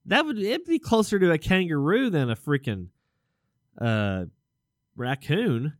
That 0.06 0.24
would 0.24 0.38
it'd 0.38 0.64
be 0.64 0.78
closer 0.78 1.18
to 1.18 1.32
a 1.32 1.38
kangaroo 1.38 2.08
than 2.08 2.30
a 2.30 2.36
freaking 2.36 2.86
uh, 3.80 4.26
raccoon 4.94 5.74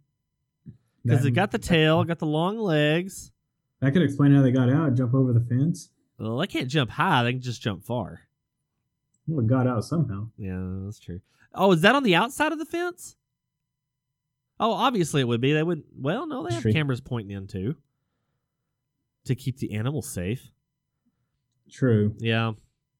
because 1.09 1.25
it 1.25 1.33
got 1.33 1.51
the 1.51 1.59
tail, 1.59 2.05
got 2.05 2.19
the 2.19 2.27
long 2.27 2.59
legs. 2.59 3.33
That 3.81 3.93
could 3.93 4.03
explain 4.03 4.35
how 4.35 4.43
they 4.43 4.51
got 4.51 4.71
out. 4.71 4.95
Jump 4.95 5.15
over 5.15 5.33
the 5.33 5.41
fence. 5.41 5.91
Well, 6.19 6.39
they 6.39 6.47
can't 6.47 6.69
jump 6.69 6.91
high; 6.91 7.23
they 7.23 7.33
can 7.33 7.41
just 7.41 7.63
jump 7.63 7.85
far. 7.85 8.23
Well, 9.27 9.45
it 9.45 9.49
got 9.49 9.67
out 9.67 9.85
somehow. 9.85 10.29
Yeah, 10.37 10.61
that's 10.85 10.99
true. 10.99 11.21
Oh, 11.55 11.73
is 11.73 11.83
that 11.83 11.95
on 11.95 12.03
the 12.03 12.15
outside 12.15 12.53
of 12.53 12.59
the 12.59 12.65
fence? 12.65 13.17
Oh, 14.61 14.73
obviously 14.73 15.21
it 15.21 15.29
would 15.29 15.41
be. 15.41 15.53
They 15.53 15.63
would. 15.63 15.85
Well, 15.97 16.27
no, 16.27 16.47
they 16.47 16.55
have 16.55 16.63
True. 16.63 16.73
cameras 16.73 17.01
pointing 17.01 17.37
in 17.37 17.47
too 17.47 17.77
to 19.27 19.35
keep 19.35 19.59
the 19.59 19.75
animals 19.75 20.09
safe. 20.09 20.51
True. 21.71 22.15
Yeah, 22.19 22.53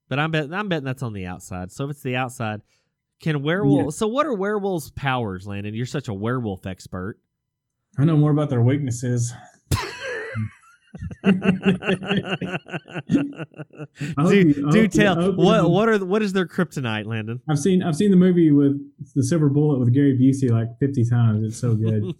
but 0.07 0.19
I'm 0.19 0.31
betting. 0.31 0.53
I'm 0.53 0.69
betting 0.69 0.85
that's 0.85 1.03
on 1.03 1.13
the 1.13 1.25
outside. 1.25 1.71
So 1.71 1.85
if 1.85 1.91
it's 1.91 2.03
the 2.03 2.15
outside, 2.15 2.61
can 3.19 3.41
werewolf? 3.43 3.85
Yeah. 3.85 3.89
So 3.97 4.07
what 4.07 4.25
are 4.25 4.33
werewolves' 4.33 4.91
powers, 4.91 5.47
Landon? 5.47 5.73
You're 5.73 5.85
such 5.85 6.07
a 6.07 6.13
werewolf 6.13 6.65
expert. 6.65 7.19
I 7.97 8.05
know 8.05 8.15
more 8.17 8.31
about 8.31 8.49
their 8.49 8.61
weaknesses. 8.61 9.33
do 11.23 11.31
you- 14.37 14.71
do 14.71 14.87
tell 14.87 15.21
you 15.23 15.31
what 15.33 15.69
what 15.69 15.89
are 15.89 15.97
the- 15.97 16.05
what 16.05 16.21
is 16.21 16.33
their 16.33 16.45
kryptonite, 16.47 17.05
Landon? 17.05 17.41
I've 17.49 17.59
seen 17.59 17.83
I've 17.83 17.95
seen 17.95 18.11
the 18.11 18.17
movie 18.17 18.51
with 18.51 18.79
the 19.15 19.23
Silver 19.23 19.49
Bullet 19.49 19.79
with 19.79 19.93
Gary 19.93 20.17
Busey 20.17 20.49
like 20.49 20.67
fifty 20.79 21.03
times. 21.05 21.43
It's 21.45 21.57
so 21.57 21.75
good. 21.75 22.03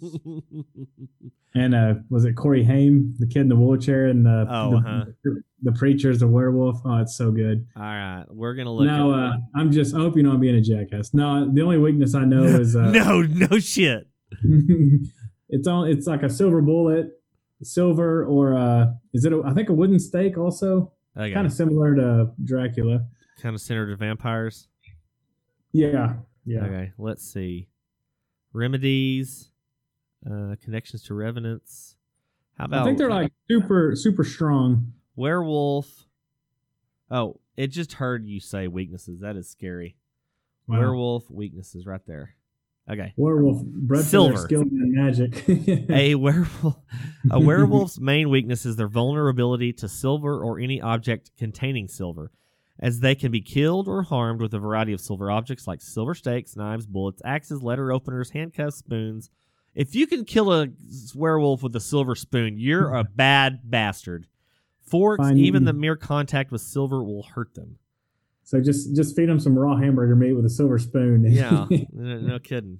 and 1.55 1.75
uh, 1.75 1.95
was 2.09 2.25
it 2.25 2.33
Corey 2.35 2.63
Haim, 2.63 3.15
the 3.19 3.27
kid 3.27 3.41
in 3.41 3.49
the 3.49 3.55
wheelchair, 3.55 4.05
and 4.07 4.25
the 4.25 4.45
Oh, 4.49 4.71
the, 4.71 4.77
uh-huh. 4.77 5.05
the 5.63 5.71
preacher's 5.73 6.21
a 6.21 6.27
werewolf? 6.27 6.81
Oh, 6.85 6.97
it's 6.97 7.15
so 7.17 7.31
good. 7.31 7.65
All 7.75 7.81
right, 7.83 8.25
we're 8.29 8.53
gonna 8.55 8.73
look. 8.73 8.85
no, 8.85 9.11
uh, 9.13 9.33
I'm 9.55 9.71
just. 9.71 9.95
I 9.95 9.99
hope 9.99 10.15
you 10.17 10.23
know 10.23 10.31
I'm 10.33 10.39
being 10.39 10.55
a 10.55 10.61
jackass. 10.61 11.13
No, 11.13 11.49
the 11.51 11.61
only 11.61 11.77
weakness 11.77 12.15
I 12.15 12.25
know 12.25 12.43
is 12.59 12.75
uh, 12.75 12.91
no, 12.91 13.21
no 13.21 13.59
shit. 13.59 14.07
it's 15.49 15.67
on. 15.67 15.87
It's 15.89 16.07
like 16.07 16.23
a 16.23 16.29
silver 16.29 16.61
bullet, 16.61 17.21
silver 17.63 18.25
or 18.25 18.55
uh, 18.57 18.93
is 19.13 19.25
it? 19.25 19.33
A, 19.33 19.41
I 19.45 19.53
think 19.53 19.69
a 19.69 19.73
wooden 19.73 19.99
stake 19.99 20.37
also, 20.37 20.91
Okay. 21.17 21.33
kind 21.33 21.45
of 21.45 21.53
similar 21.53 21.95
to 21.95 22.31
Dracula. 22.43 23.05
kind 23.41 23.55
of 23.55 23.61
centered 23.61 23.87
to 23.87 23.95
vampires. 23.95 24.67
Yeah, 25.71 26.15
yeah. 26.45 26.65
Okay, 26.65 26.91
let's 26.97 27.23
see. 27.23 27.67
Remedies, 28.53 29.51
uh, 30.29 30.55
connections 30.63 31.03
to 31.03 31.13
revenants. 31.13 31.95
How 32.57 32.65
about 32.65 32.81
I 32.81 32.85
think 32.85 32.97
they're 32.97 33.09
like 33.09 33.31
super 33.49 33.95
super 33.95 34.23
strong. 34.23 34.93
werewolf? 35.15 36.05
Oh, 37.11 37.39
it 37.55 37.67
just 37.67 37.93
heard 37.93 38.25
you 38.25 38.39
say 38.39 38.67
weaknesses. 38.67 39.19
That 39.21 39.35
is 39.35 39.49
scary. 39.49 39.95
Wow. 40.67 40.79
Werewolf 40.79 41.29
weaknesses 41.31 41.85
right 41.85 42.01
there. 42.05 42.35
Okay. 42.89 43.13
Werewolf 43.17 43.63
bred 43.65 44.03
Silver. 44.03 44.33
for 44.35 44.39
skill 44.43 44.61
in 44.61 44.93
magic. 44.95 45.47
A 45.89 46.15
werewolf 46.15 46.77
a 47.29 47.39
werewolf's 47.39 47.99
main 47.99 48.29
weakness 48.29 48.65
is 48.65 48.75
their 48.77 48.87
vulnerability 48.87 49.73
to 49.73 49.87
silver 49.87 50.41
or 50.43 50.59
any 50.59 50.81
object 50.81 51.31
containing 51.37 51.87
silver, 51.87 52.31
as 52.79 52.99
they 53.01 53.13
can 53.13 53.31
be 53.31 53.41
killed 53.41 53.87
or 53.87 54.01
harmed 54.03 54.41
with 54.41 54.53
a 54.53 54.59
variety 54.59 54.93
of 54.93 55.01
silver 55.01 55.29
objects 55.29 55.67
like 55.67 55.81
silver 55.81 56.15
stakes, 56.15 56.55
knives, 56.55 56.87
bullets, 56.87 57.21
axes, 57.25 57.61
letter 57.61 57.91
openers, 57.91 58.31
handcuffs, 58.31 58.77
spoons. 58.77 59.29
If 59.75 59.93
you 59.95 60.07
can 60.07 60.25
kill 60.25 60.51
a 60.51 60.69
werewolf 61.13 61.61
with 61.61 61.75
a 61.75 61.79
silver 61.79 62.15
spoon, 62.15 62.57
you're 62.57 62.93
a 62.93 63.03
bad 63.15 63.59
bastard. 63.69 64.25
Forks, 64.81 65.23
Fine. 65.23 65.37
even 65.37 65.65
the 65.65 65.73
mere 65.73 65.95
contact 65.95 66.51
with 66.51 66.61
silver 66.61 67.03
will 67.03 67.23
hurt 67.23 67.53
them. 67.53 67.77
So 68.49 68.59
just 68.59 68.95
just 68.95 69.15
feed 69.15 69.29
them 69.29 69.39
some 69.39 69.55
raw 69.55 69.77
hamburger 69.77 70.15
meat 70.15 70.33
with 70.33 70.43
a 70.43 70.49
silver 70.49 70.79
spoon. 70.79 71.23
Yeah, 71.23 71.67
no, 71.91 72.19
no 72.19 72.39
kidding. 72.39 72.79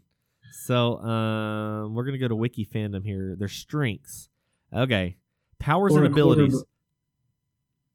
So 0.51 0.97
um, 0.97 1.93
we're 1.93 2.05
gonna 2.05 2.17
go 2.17 2.27
to 2.27 2.35
Wiki 2.35 2.65
fandom 2.65 3.05
here. 3.05 3.35
Their 3.37 3.47
strengths. 3.47 4.29
Okay, 4.75 5.17
powers 5.59 5.93
and 5.93 6.07
a 6.07 6.09
quarter 6.09 6.41
abilities. 6.41 6.63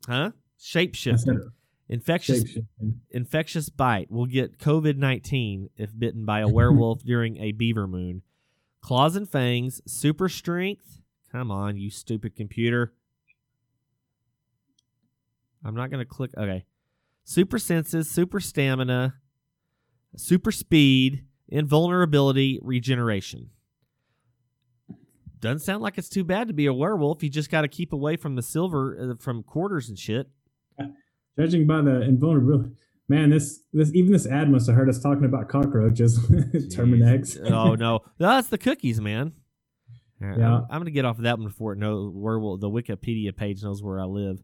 Huh? 0.06 0.30
Shape 0.56 0.94
shifting. 0.94 1.50
Infectious 1.88 2.42
Shape-shifting. 2.42 3.00
infectious 3.10 3.68
bite 3.70 4.08
will 4.08 4.26
get 4.26 4.58
COVID 4.58 4.96
nineteen 4.96 5.68
if 5.76 5.90
bitten 5.98 6.24
by 6.24 6.40
a 6.40 6.48
werewolf 6.58 7.02
during 7.02 7.38
a 7.38 7.50
beaver 7.50 7.88
moon. 7.88 8.22
Claws 8.82 9.16
and 9.16 9.28
fangs. 9.28 9.80
Super 9.84 10.28
strength. 10.28 11.00
Come 11.32 11.50
on, 11.50 11.76
you 11.76 11.90
stupid 11.90 12.36
computer. 12.36 12.94
I'm 15.64 15.74
not 15.74 15.90
gonna 15.90 16.04
click. 16.04 16.30
Okay. 16.38 16.66
Super 17.24 17.58
senses. 17.58 18.10
Super 18.10 18.40
stamina. 18.40 19.14
Super 20.16 20.52
speed. 20.52 21.24
Invulnerability. 21.48 22.58
Regeneration. 22.62 23.50
Doesn't 25.40 25.60
sound 25.60 25.82
like 25.82 25.98
it's 25.98 26.08
too 26.08 26.24
bad 26.24 26.48
to 26.48 26.54
be 26.54 26.66
a 26.66 26.72
werewolf. 26.72 27.22
You 27.22 27.28
just 27.28 27.50
got 27.50 27.62
to 27.62 27.68
keep 27.68 27.92
away 27.92 28.16
from 28.16 28.34
the 28.34 28.42
silver, 28.42 29.12
uh, 29.12 29.22
from 29.22 29.42
quarters 29.42 29.90
and 29.90 29.98
shit. 29.98 30.28
Judging 31.38 31.66
by 31.66 31.82
the 31.82 32.00
invulnerability, 32.02 32.70
man, 33.08 33.28
this 33.30 33.60
this 33.72 33.92
even 33.92 34.12
this 34.12 34.26
ad 34.26 34.48
must 34.48 34.68
have 34.68 34.76
heard 34.76 34.88
us 34.88 35.00
talking 35.00 35.24
about 35.24 35.48
cockroaches. 35.48 36.18
Terminix. 36.74 37.38
oh 37.52 37.74
no, 37.74 38.00
that's 38.18 38.48
the 38.48 38.56
cookies, 38.56 39.00
man. 39.00 39.32
Right, 40.20 40.38
Yeah. 40.38 40.58
I'm, 40.58 40.66
I'm 40.70 40.80
gonna 40.80 40.92
get 40.92 41.04
off 41.04 41.18
of 41.18 41.24
that 41.24 41.38
one 41.38 41.48
before 41.48 41.72
it 41.72 41.78
know 41.78 42.08
where 42.08 42.38
will 42.38 42.56
the 42.56 42.70
Wikipedia 42.70 43.36
page 43.36 43.62
knows 43.64 43.82
where 43.82 44.00
I 44.00 44.04
live. 44.04 44.38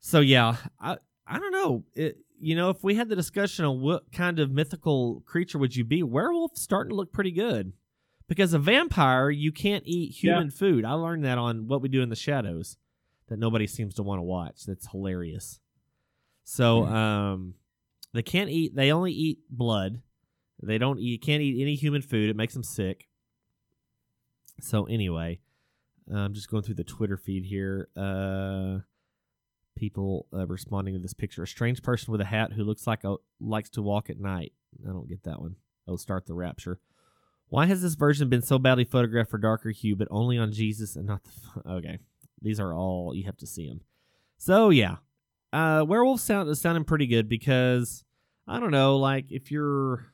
So 0.00 0.20
yeah, 0.20 0.56
I 0.80 0.98
I 1.28 1.38
don't 1.38 1.52
know. 1.52 1.84
It, 1.94 2.18
you 2.40 2.56
know, 2.56 2.70
if 2.70 2.82
we 2.82 2.94
had 2.94 3.08
the 3.08 3.16
discussion 3.16 3.64
on 3.64 3.80
what 3.80 4.12
kind 4.12 4.38
of 4.38 4.50
mythical 4.50 5.22
creature 5.26 5.58
would 5.58 5.76
you 5.76 5.84
be, 5.84 6.02
werewolf's 6.02 6.62
starting 6.62 6.90
to 6.90 6.96
look 6.96 7.12
pretty 7.12 7.32
good. 7.32 7.72
Because 8.28 8.52
a 8.52 8.58
vampire, 8.58 9.30
you 9.30 9.52
can't 9.52 9.84
eat 9.86 10.12
human 10.12 10.50
food. 10.50 10.84
I 10.84 10.92
learned 10.92 11.24
that 11.24 11.38
on 11.38 11.66
What 11.66 11.80
We 11.80 11.88
Do 11.88 12.02
in 12.02 12.10
the 12.10 12.16
Shadows, 12.16 12.76
that 13.28 13.38
nobody 13.38 13.66
seems 13.66 13.94
to 13.94 14.02
want 14.02 14.18
to 14.18 14.22
watch. 14.22 14.64
That's 14.66 14.90
hilarious. 14.90 15.60
So, 16.44 16.84
um, 16.86 17.54
they 18.12 18.22
can't 18.22 18.50
eat. 18.50 18.74
They 18.74 18.92
only 18.92 19.12
eat 19.12 19.38
blood. 19.50 20.02
They 20.62 20.78
don't 20.78 20.98
eat. 20.98 21.22
Can't 21.22 21.42
eat 21.42 21.60
any 21.60 21.74
human 21.74 22.02
food. 22.02 22.30
It 22.30 22.36
makes 22.36 22.54
them 22.54 22.62
sick. 22.62 23.08
So 24.60 24.84
anyway, 24.84 25.40
I'm 26.12 26.34
just 26.34 26.50
going 26.50 26.62
through 26.62 26.76
the 26.76 26.84
Twitter 26.84 27.16
feed 27.16 27.44
here. 27.44 27.88
Uh, 27.96 28.78
people 29.78 30.26
uh, 30.34 30.46
responding 30.46 30.94
to 30.94 31.00
this 31.00 31.14
picture. 31.14 31.42
A 31.42 31.46
strange 31.46 31.82
person 31.82 32.12
with 32.12 32.20
a 32.20 32.26
hat 32.26 32.52
who 32.52 32.64
looks 32.64 32.86
like 32.86 33.04
a 33.04 33.16
likes 33.40 33.70
to 33.70 33.82
walk 33.82 34.10
at 34.10 34.18
night. 34.20 34.52
I 34.84 34.90
don't 34.90 35.08
get 35.08 35.22
that 35.24 35.40
one. 35.40 35.56
Oh, 35.86 35.96
start 35.96 36.26
the 36.26 36.34
rapture. 36.34 36.80
Why 37.48 37.66
has 37.66 37.80
this 37.80 37.94
version 37.94 38.28
been 38.28 38.42
so 38.42 38.58
badly 38.58 38.84
photographed 38.84 39.30
for 39.30 39.38
darker 39.38 39.70
hue, 39.70 39.96
but 39.96 40.08
only 40.10 40.36
on 40.36 40.52
Jesus 40.52 40.96
and 40.96 41.06
not 41.06 41.22
the? 41.24 41.30
Okay, 41.70 41.98
these 42.42 42.60
are 42.60 42.74
all 42.74 43.14
you 43.14 43.24
have 43.24 43.36
to 43.38 43.46
see 43.46 43.68
them. 43.68 43.80
So 44.36 44.70
yeah, 44.70 44.96
uh, 45.52 45.84
werewolf 45.86 46.20
sound 46.20 46.48
is 46.48 46.60
sounding 46.60 46.84
pretty 46.84 47.06
good 47.06 47.28
because 47.28 48.04
I 48.46 48.60
don't 48.60 48.70
know, 48.70 48.96
like 48.96 49.30
if 49.30 49.50
you're, 49.50 50.12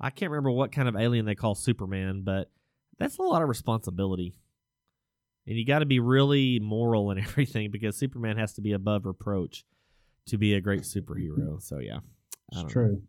I 0.00 0.10
can't 0.10 0.30
remember 0.30 0.50
what 0.50 0.72
kind 0.72 0.88
of 0.88 0.96
alien 0.96 1.26
they 1.26 1.34
call 1.34 1.54
Superman, 1.54 2.22
but 2.22 2.50
that's 2.98 3.18
a 3.18 3.22
lot 3.22 3.42
of 3.42 3.48
responsibility, 3.48 4.34
and 5.46 5.56
you 5.56 5.66
got 5.66 5.80
to 5.80 5.86
be 5.86 6.00
really 6.00 6.58
moral 6.60 7.10
and 7.10 7.20
everything 7.26 7.70
because 7.70 7.96
Superman 7.96 8.36
has 8.36 8.52
to 8.54 8.60
be 8.60 8.72
above 8.72 9.06
reproach 9.06 9.64
to 10.26 10.38
be 10.38 10.54
a 10.54 10.60
great 10.60 10.82
superhero. 10.82 11.60
So 11.60 11.78
yeah, 11.78 11.96
I 11.96 11.98
don't 11.98 12.02
It's 12.52 12.62
know. 12.62 12.68
true. 12.68 13.02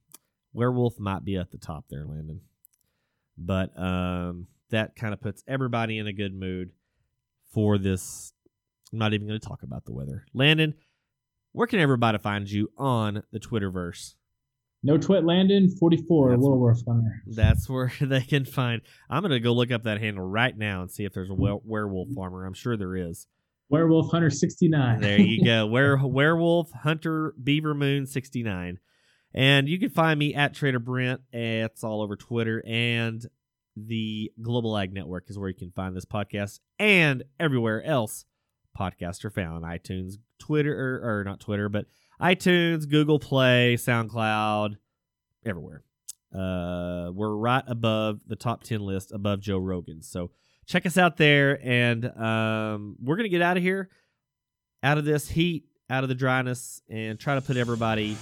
Werewolf 0.53 0.99
might 0.99 1.23
be 1.23 1.37
at 1.37 1.51
the 1.51 1.57
top 1.57 1.85
there, 1.89 2.05
Landon. 2.05 2.41
But 3.37 3.77
um, 3.79 4.47
that 4.69 4.95
kind 4.95 5.13
of 5.13 5.21
puts 5.21 5.43
everybody 5.47 5.97
in 5.97 6.07
a 6.07 6.13
good 6.13 6.33
mood 6.35 6.71
for 7.51 7.77
this. 7.77 8.33
I'm 8.91 8.99
not 8.99 9.13
even 9.13 9.27
going 9.27 9.39
to 9.39 9.47
talk 9.47 9.63
about 9.63 9.85
the 9.85 9.91
weather. 9.93 10.25
Landon, 10.33 10.75
where 11.51 11.65
can 11.67 11.79
everybody 11.79 12.19
find 12.19 12.49
you 12.49 12.69
on 12.77 13.23
the 13.31 13.39
Twitterverse? 13.39 14.13
No 14.85 14.97
twit 14.97 15.23
Landon, 15.23 15.69
44, 15.69 16.29
That's- 16.31 16.43
Werewolf 16.45 16.81
Hunter. 16.85 17.23
That's 17.25 17.69
where 17.69 17.91
they 18.01 18.21
can 18.21 18.45
find. 18.45 18.81
I'm 19.09 19.21
going 19.21 19.31
to 19.31 19.39
go 19.39 19.53
look 19.53 19.71
up 19.71 19.83
that 19.83 20.01
handle 20.01 20.25
right 20.25 20.57
now 20.57 20.81
and 20.81 20.91
see 20.91 21.05
if 21.05 21.13
there's 21.13 21.29
a 21.29 21.33
werewolf 21.35 22.09
farmer. 22.13 22.45
I'm 22.45 22.53
sure 22.53 22.75
there 22.75 22.95
is. 22.95 23.27
Werewolf 23.69 24.11
Hunter 24.11 24.29
69. 24.29 24.99
There 24.99 25.19
you 25.19 25.43
go. 25.43 25.65
Were, 25.67 25.97
werewolf 26.05 26.69
Hunter 26.71 27.33
Beaver 27.41 27.73
Moon 27.73 28.05
69. 28.05 28.77
And 29.33 29.67
you 29.67 29.79
can 29.79 29.89
find 29.89 30.19
me 30.19 30.35
at 30.35 30.53
Trader 30.53 30.79
Brent. 30.79 31.21
It's 31.31 31.83
all 31.83 32.01
over 32.01 32.15
Twitter. 32.15 32.61
And 32.67 33.25
the 33.75 34.31
Global 34.41 34.77
Ag 34.77 34.93
Network 34.93 35.25
is 35.29 35.39
where 35.39 35.49
you 35.49 35.55
can 35.55 35.71
find 35.71 35.95
this 35.95 36.05
podcast 36.05 36.59
and 36.77 37.23
everywhere 37.39 37.83
else 37.83 38.25
podcasts 38.77 39.23
are 39.25 39.31
found 39.31 39.63
iTunes, 39.63 40.15
Twitter, 40.39 40.73
or, 40.73 41.19
or 41.19 41.23
not 41.23 41.39
Twitter, 41.39 41.69
but 41.69 41.85
iTunes, 42.23 42.89
Google 42.89 43.19
Play, 43.19 43.75
SoundCloud, 43.77 44.77
everywhere. 45.45 45.83
Uh, 46.33 47.11
we're 47.13 47.35
right 47.35 47.63
above 47.67 48.21
the 48.25 48.35
top 48.35 48.63
10 48.63 48.79
list, 48.79 49.11
above 49.11 49.39
Joe 49.39 49.57
Rogan. 49.57 50.01
So 50.01 50.31
check 50.65 50.85
us 50.85 50.97
out 50.97 51.17
there. 51.17 51.59
And 51.61 52.05
um, 52.05 52.95
we're 53.01 53.17
going 53.17 53.25
to 53.25 53.29
get 53.29 53.41
out 53.41 53.57
of 53.57 53.63
here 53.63 53.89
out 54.83 54.97
of 54.97 55.05
this 55.05 55.29
heat, 55.29 55.63
out 55.89 56.03
of 56.03 56.09
the 56.09 56.15
dryness, 56.15 56.81
and 56.89 57.17
try 57.17 57.35
to 57.35 57.41
put 57.41 57.57
everybody, 57.57 58.17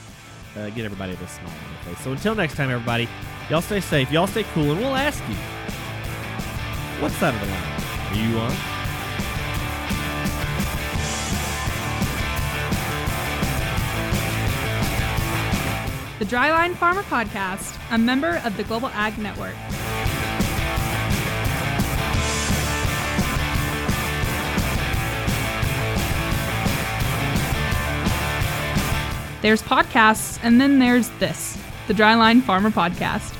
uh, 0.55 0.69
get 0.69 0.85
everybody 0.85 1.15
to 1.17 1.27
smile 1.27 1.47
on 1.47 1.73
their 1.73 1.95
face. 1.95 2.03
So 2.03 2.11
until 2.11 2.35
next 2.35 2.55
time, 2.55 2.69
everybody, 2.69 3.09
y'all 3.49 3.61
stay 3.61 3.81
safe, 3.81 4.11
y'all 4.11 4.27
stay 4.27 4.43
cool, 4.53 4.71
and 4.71 4.79
we'll 4.79 4.95
ask 4.95 5.21
you, 5.27 5.35
what 7.01 7.11
side 7.13 7.33
of 7.33 7.41
the 7.41 7.47
line 7.47 7.81
are 8.11 8.31
you 8.31 8.37
on? 8.37 8.80
The 16.21 16.27
Dryline 16.27 16.75
Farmer 16.75 17.01
Podcast, 17.01 17.79
a 17.89 17.97
member 17.97 18.43
of 18.45 18.55
the 18.55 18.63
Global 18.63 18.89
Ag 18.89 19.17
Network. 19.17 19.55
There's 29.41 29.63
podcasts, 29.63 30.39
and 30.43 30.61
then 30.61 30.77
there's 30.77 31.09
this, 31.17 31.57
the 31.87 31.95
Dryline 31.95 32.43
Farmer 32.43 32.69
Podcast. 32.69 33.35